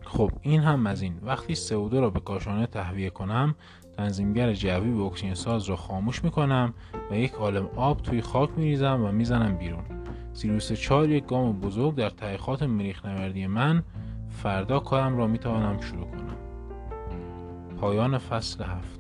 خب 0.04 0.32
این 0.42 0.62
هم 0.62 0.88
از 0.88 1.02
این. 1.02 1.20
وقتی 1.22 1.56
سئودو 1.56 2.02
را 2.02 2.10
به 2.10 2.20
کاشانه 2.20 2.68
تهویه 2.68 3.10
کنم 3.10 3.56
تنظیمگر 3.98 4.54
جوی 4.54 4.92
به 4.92 5.02
اکسیژن 5.04 5.34
ساز 5.34 5.70
را 5.70 5.76
خاموش 5.76 6.24
می‌کنم 6.24 6.74
و 7.12 7.16
یک 7.16 7.32
عالم 7.32 7.70
آب 7.76 8.02
توی 8.02 8.22
خاک 8.22 8.50
میریزم 8.58 9.06
و 9.06 9.12
می‌زنم 9.12 9.58
بیرون. 9.58 9.84
سیروس 10.40 10.72
4 10.72 11.10
یک 11.10 11.26
گام 11.26 11.60
بزرگ 11.60 11.96
در 11.96 12.10
تحقیقات 12.10 12.64
مریخ 12.64 13.06
نوردی 13.06 13.48
من 13.48 13.84
فردا 14.30 14.80
کارم 14.80 15.18
را 15.18 15.28
می‌توانم 15.28 15.82
شروع 15.82 16.06
کنم. 16.06 16.38
پایان 17.78 18.18
فصل 18.18 18.64
هفت. 18.64 19.00